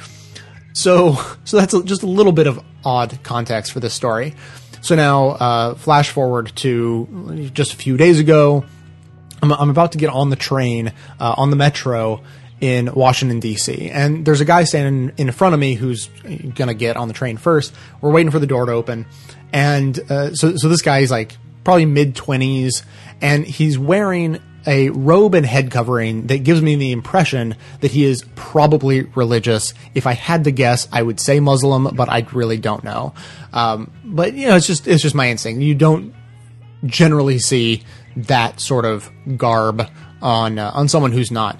[0.73, 4.35] So so that's just a little bit of odd context for this story.
[4.81, 8.65] So now, uh, flash forward to just a few days ago.
[9.41, 12.21] I'm, I'm about to get on the train uh, on the metro
[12.61, 13.89] in Washington D.C.
[13.89, 16.07] and there's a guy standing in front of me who's
[16.55, 17.73] gonna get on the train first.
[18.01, 19.05] We're waiting for the door to open,
[19.53, 22.83] and uh, so so this guy is like probably mid twenties,
[23.21, 28.03] and he's wearing a robe and head covering that gives me the impression that he
[28.03, 29.73] is probably religious.
[29.95, 33.13] If I had to guess, I would say Muslim, but I really don't know.
[33.53, 35.61] Um, but you know, it's just it's just my instinct.
[35.61, 36.13] You don't
[36.85, 37.83] generally see
[38.15, 39.89] that sort of garb
[40.21, 41.57] on uh, on someone who's not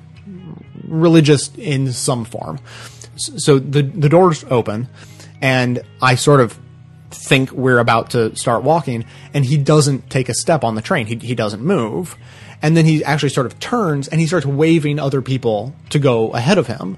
[0.89, 2.59] religious in some form.
[3.15, 4.87] So the the doors open,
[5.41, 6.57] and I sort of
[7.11, 11.05] think we're about to start walking, and he doesn't take a step on the train.
[11.05, 12.15] He he doesn't move,
[12.61, 16.31] and then he actually sort of turns and he starts waving other people to go
[16.31, 16.97] ahead of him.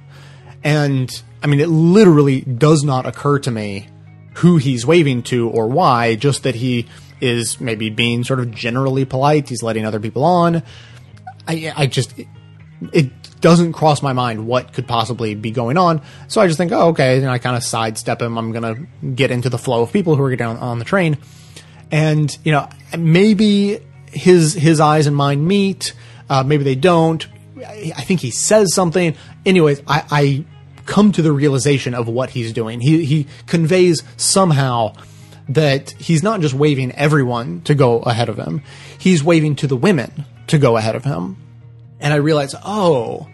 [0.64, 1.10] And
[1.44, 3.88] I mean, it literally does not occur to me
[4.36, 6.88] who he's waving to or why, just that he
[7.20, 9.50] is maybe being sort of generally polite.
[9.50, 10.64] He's letting other people on.
[11.48, 12.14] I, I just,
[12.92, 13.12] it
[13.42, 16.02] doesn't cross my mind what could possibly be going on.
[16.28, 17.18] So I just think, oh, okay.
[17.18, 18.38] And I kind of sidestep him.
[18.38, 20.86] I'm going to get into the flow of people who are getting on, on the
[20.86, 21.18] train.
[21.92, 25.94] And, you know, maybe his, his eyes and mine meet.
[26.30, 27.28] Uh, maybe they don't.
[27.58, 29.16] I think he says something.
[29.46, 30.46] Anyways, I, I
[30.86, 32.82] come to the realization of what he's doing.
[32.82, 34.94] He, he conveys somehow
[35.50, 38.64] that he's not just waving everyone to go ahead of him.
[38.98, 41.38] He's waving to the women to go ahead of him.
[42.00, 43.28] And I realize, oh,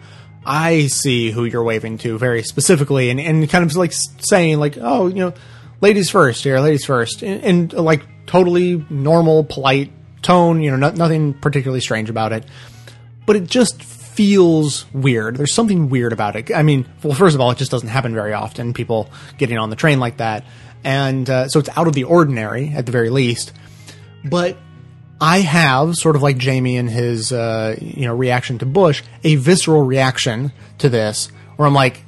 [0.48, 4.78] I see who you're waving to very specifically and, and kind of like saying like,
[4.80, 5.34] oh, you know,
[5.82, 7.22] ladies first here, ladies first.
[7.22, 9.92] And, and like totally normal, polite
[10.22, 12.46] tone, you know, no, nothing particularly strange about it.
[13.26, 15.36] But it just feels weird.
[15.36, 16.50] There's something weird about it.
[16.50, 19.68] I mean, well, first of all, it just doesn't happen very often, people getting on
[19.68, 20.44] the train like that.
[20.82, 23.52] And uh, so it's out of the ordinary at the very least.
[24.24, 24.56] But
[25.20, 29.34] I have sort of like Jamie and his uh, you know reaction to Bush, a
[29.36, 32.02] visceral reaction to this, where I'm like,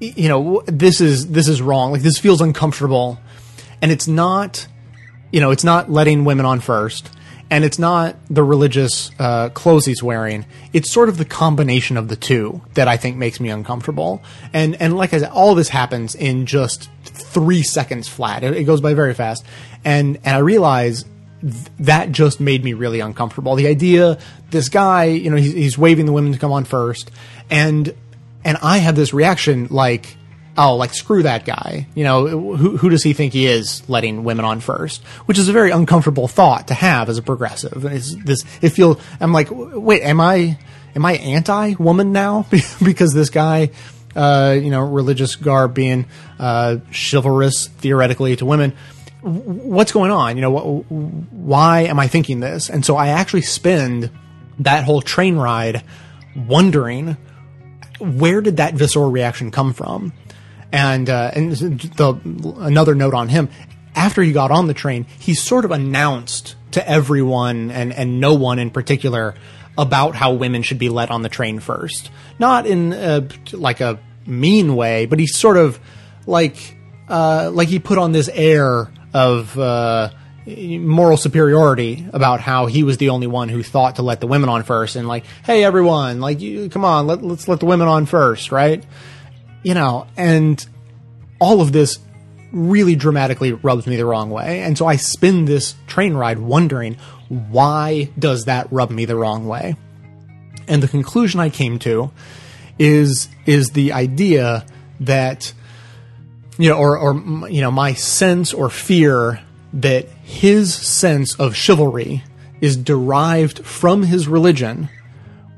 [0.00, 1.92] you know, this is this is wrong.
[1.92, 3.18] Like this feels uncomfortable,
[3.80, 4.66] and it's not,
[5.30, 7.08] you know, it's not letting women on first,
[7.50, 10.44] and it's not the religious uh, clothes he's wearing.
[10.72, 14.22] It's sort of the combination of the two that I think makes me uncomfortable.
[14.52, 18.42] And and like I said, all this happens in just three seconds flat.
[18.42, 19.46] It, it goes by very fast,
[19.84, 21.04] and and I realize
[21.42, 23.54] th- that just made me really uncomfortable.
[23.54, 24.18] The idea,
[24.50, 27.10] this guy, you know, he's, he's waving the women to come on first,
[27.50, 27.94] and
[28.44, 30.16] and I had this reaction like,
[30.56, 31.86] oh, like screw that guy.
[31.94, 35.02] You know, who who does he think he is, letting women on first?
[35.26, 37.84] Which is a very uncomfortable thought to have as a progressive.
[37.84, 38.98] It's this, it feels.
[39.20, 40.58] I'm like, wait, am I
[40.94, 42.46] am I anti woman now
[42.82, 43.70] because this guy?
[44.14, 46.04] Uh, you know, religious garb being
[46.38, 48.74] uh, chivalrous theoretically to women
[49.22, 50.36] what's going on?
[50.36, 50.92] You know, wh-
[51.32, 52.68] why am I thinking this?
[52.68, 54.10] And so I actually spend
[54.60, 55.82] that whole train ride
[56.36, 57.16] wondering
[58.00, 60.12] where did that visceral reaction come from?
[60.72, 62.18] And uh, and the
[62.58, 63.48] another note on him
[63.94, 68.34] after he got on the train, he sort of announced to everyone and and no
[68.34, 69.34] one in particular
[69.76, 72.10] about how women should be let on the train first.
[72.38, 75.78] Not in a, like a mean way, but he sort of
[76.26, 76.76] like
[77.08, 80.10] uh, like he put on this air of uh,
[80.46, 84.48] moral superiority about how he was the only one who thought to let the women
[84.48, 87.88] on first, and like, hey everyone, like, you, come on, let, let's let the women
[87.88, 88.84] on first, right?
[89.62, 90.64] You know, and
[91.40, 91.98] all of this
[92.50, 96.96] really dramatically rubs me the wrong way, and so I spin this train ride wondering
[97.28, 99.76] why does that rub me the wrong way,
[100.66, 102.10] and the conclusion I came to
[102.78, 104.66] is is the idea
[105.00, 105.52] that
[106.62, 109.40] you know, or, or you know, my sense or fear
[109.72, 112.22] that his sense of chivalry
[112.60, 114.88] is derived from his religion,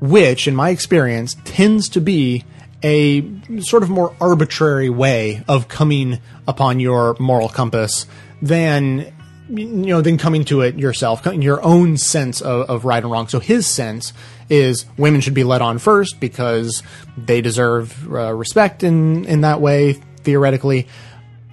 [0.01, 2.43] which, in my experience, tends to be
[2.83, 3.23] a
[3.59, 8.07] sort of more arbitrary way of coming upon your moral compass
[8.41, 9.13] than
[9.47, 13.27] you know than coming to it yourself your own sense of, of right and wrong.
[13.27, 14.11] So his sense
[14.49, 16.81] is women should be led on first because
[17.15, 20.87] they deserve uh, respect in in that way theoretically.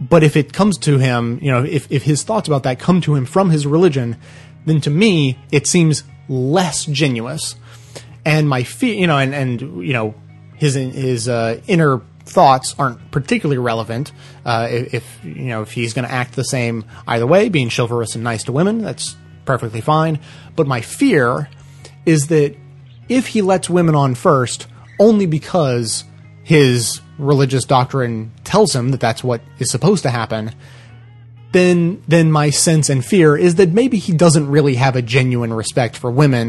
[0.01, 3.01] But if it comes to him you know if, if his thoughts about that come
[3.03, 4.17] to him from his religion
[4.67, 7.55] then to me it seems less genuous
[8.25, 10.15] and my fear you know and and you know
[10.57, 14.13] his his uh, inner thoughts aren't particularly relevant.
[14.45, 17.69] Uh, if, if you know if he's going to act the same either way being
[17.69, 20.21] chivalrous and nice to women that's perfectly fine.
[20.55, 21.49] But my fear
[22.07, 22.57] is that
[23.09, 24.67] if he lets women on first
[25.01, 26.05] only because
[26.45, 30.45] his religious doctrine tells him that that's what is supposed to happen
[31.53, 35.53] then then my sense and fear is that maybe he doesn't really have a genuine
[35.63, 36.49] respect for women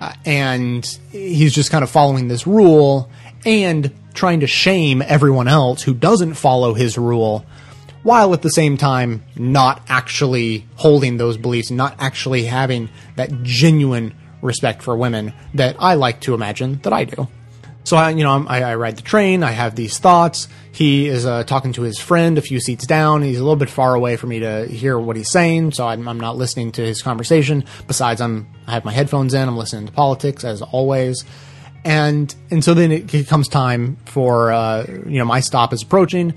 [0.00, 3.10] Uh, and he's just kind of following this rule
[3.44, 7.44] and trying to shame everyone else who doesn't follow his rule
[8.04, 14.14] while at the same time not actually holding those beliefs, not actually having that genuine
[14.40, 17.26] respect for women that I like to imagine that I do.
[17.88, 19.42] So I, you know, I, I ride the train.
[19.42, 20.46] I have these thoughts.
[20.72, 23.22] He is uh, talking to his friend a few seats down.
[23.22, 26.06] He's a little bit far away for me to hear what he's saying, so I'm,
[26.06, 27.64] I'm not listening to his conversation.
[27.86, 29.48] Besides, I'm I have my headphones in.
[29.48, 31.24] I'm listening to politics as always,
[31.82, 35.82] and and so then it, it comes time for uh, you know my stop is
[35.82, 36.34] approaching,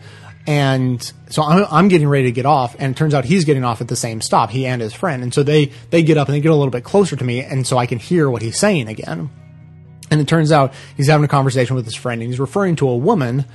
[0.48, 3.66] and so I'm, I'm getting ready to get off, and it turns out he's getting
[3.66, 4.52] off at the same stop.
[4.52, 6.72] He and his friend, and so they they get up and they get a little
[6.72, 9.30] bit closer to me, and so I can hear what he's saying again.
[10.12, 12.90] And it turns out he's having a conversation with his friend and he's referring to
[12.90, 13.46] a woman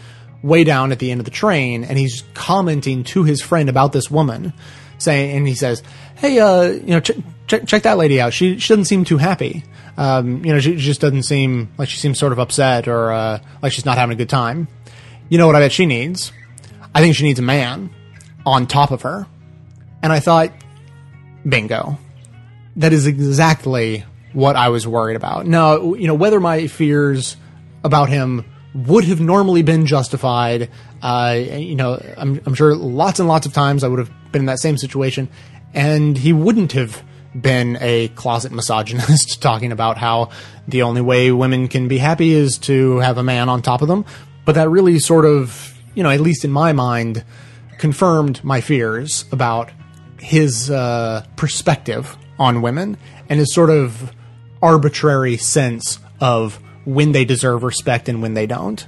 [0.42, 3.92] way down at the end of the train and he's commenting to his friend about
[3.92, 4.52] this woman
[4.98, 5.82] saying, and he says,
[6.16, 7.12] Hey, uh, you know, ch-
[7.46, 8.32] ch- check that lady out.
[8.32, 9.64] She, she doesn't seem too happy.
[9.98, 13.38] Um, you know, she just doesn't seem like she seems sort of upset or, uh,
[13.62, 14.68] like she's not having a good time.
[15.28, 16.32] You know what I bet she needs?
[16.94, 17.90] I think she needs a man
[18.46, 19.26] on top of her.
[20.02, 20.52] And I thought,
[21.46, 21.98] bingo.
[22.76, 24.04] That is exactly
[24.36, 25.46] what I was worried about.
[25.46, 27.38] Now, you know, whether my fears
[27.82, 30.68] about him would have normally been justified,
[31.02, 34.42] uh, you know, I'm, I'm sure lots and lots of times I would have been
[34.42, 35.30] in that same situation,
[35.72, 37.02] and he wouldn't have
[37.34, 40.28] been a closet misogynist talking about how
[40.68, 43.88] the only way women can be happy is to have a man on top of
[43.88, 44.04] them.
[44.44, 47.24] But that really sort of, you know, at least in my mind,
[47.78, 49.70] confirmed my fears about
[50.20, 52.98] his uh, perspective on women
[53.30, 54.12] and his sort of
[54.62, 58.86] arbitrary sense of when they deserve respect and when they don't.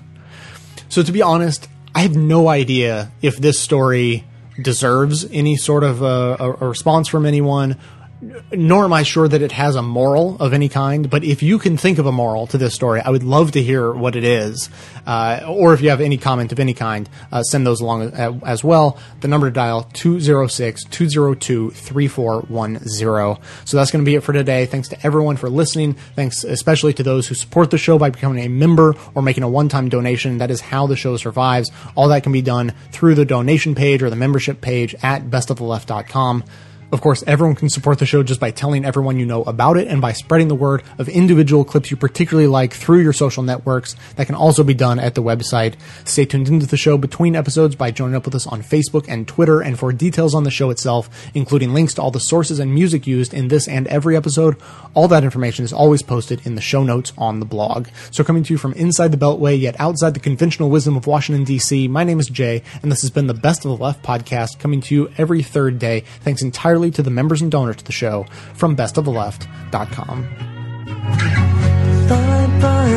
[0.88, 4.24] So, to be honest, I have no idea if this story
[4.60, 7.76] deserves any sort of a, a, response from anyone,
[8.20, 11.08] nor am I sure that it has a moral of any kind.
[11.08, 13.62] But if you can think of a moral to this story, I would love to
[13.62, 14.68] hear what it is.
[15.06, 18.38] Uh, or if you have any comment of any kind, uh, send those along uh,
[18.44, 18.98] as well.
[19.20, 23.44] The number to dial 206 202 3410.
[23.64, 24.66] So that's going to be it for today.
[24.66, 25.94] Thanks to everyone for listening.
[26.16, 29.48] Thanks especially to those who support the show by becoming a member or making a
[29.48, 30.38] one time donation.
[30.38, 31.70] That is how the show survives.
[31.94, 36.44] All that can be done through the donation page or the membership page at bestoftheleft.com.
[36.90, 39.88] Of course, everyone can support the show just by telling everyone you know about it
[39.88, 43.94] and by spreading the word of individual clips you particularly like through your social networks.
[44.16, 45.74] That can also be done at the website.
[46.06, 49.28] Stay tuned into the show between episodes by joining up with us on Facebook and
[49.28, 49.60] Twitter.
[49.60, 53.06] And for details on the show itself, including links to all the sources and music
[53.06, 54.56] used in this and every episode,
[54.94, 57.88] all that information is always posted in the show notes on the blog.
[58.10, 61.44] So coming to you from inside the Beltway, yet outside the conventional wisdom of Washington,
[61.44, 64.58] D.C., my name is Jay, and this has been the Best of the Left podcast
[64.58, 67.92] coming to you every third day, thanks entirely to the members and donors to the
[67.92, 68.24] show
[68.54, 70.48] from bestoftheleft.com.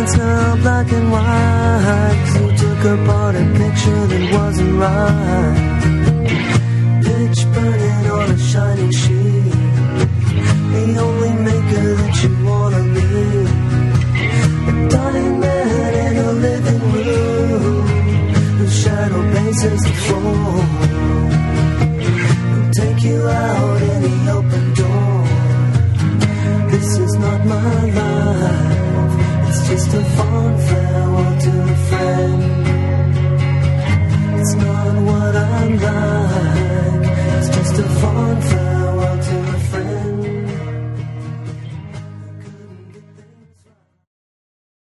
[0.02, 2.28] Lines now black and white.
[2.36, 5.58] you took apart a picture that wasn't right.
[7.04, 9.52] Pitch burning on a shining sheet.
[10.74, 12.82] The only maker that you wanna.
[14.70, 14.74] A
[15.44, 17.88] man in a living room.
[18.58, 20.91] Whose shadow paces the floor
[23.30, 23.82] out
[24.38, 25.26] open door.
[26.72, 32.42] This is not my life, it's just a fond farewell to a friend.
[34.40, 36.11] It's not what I'm like.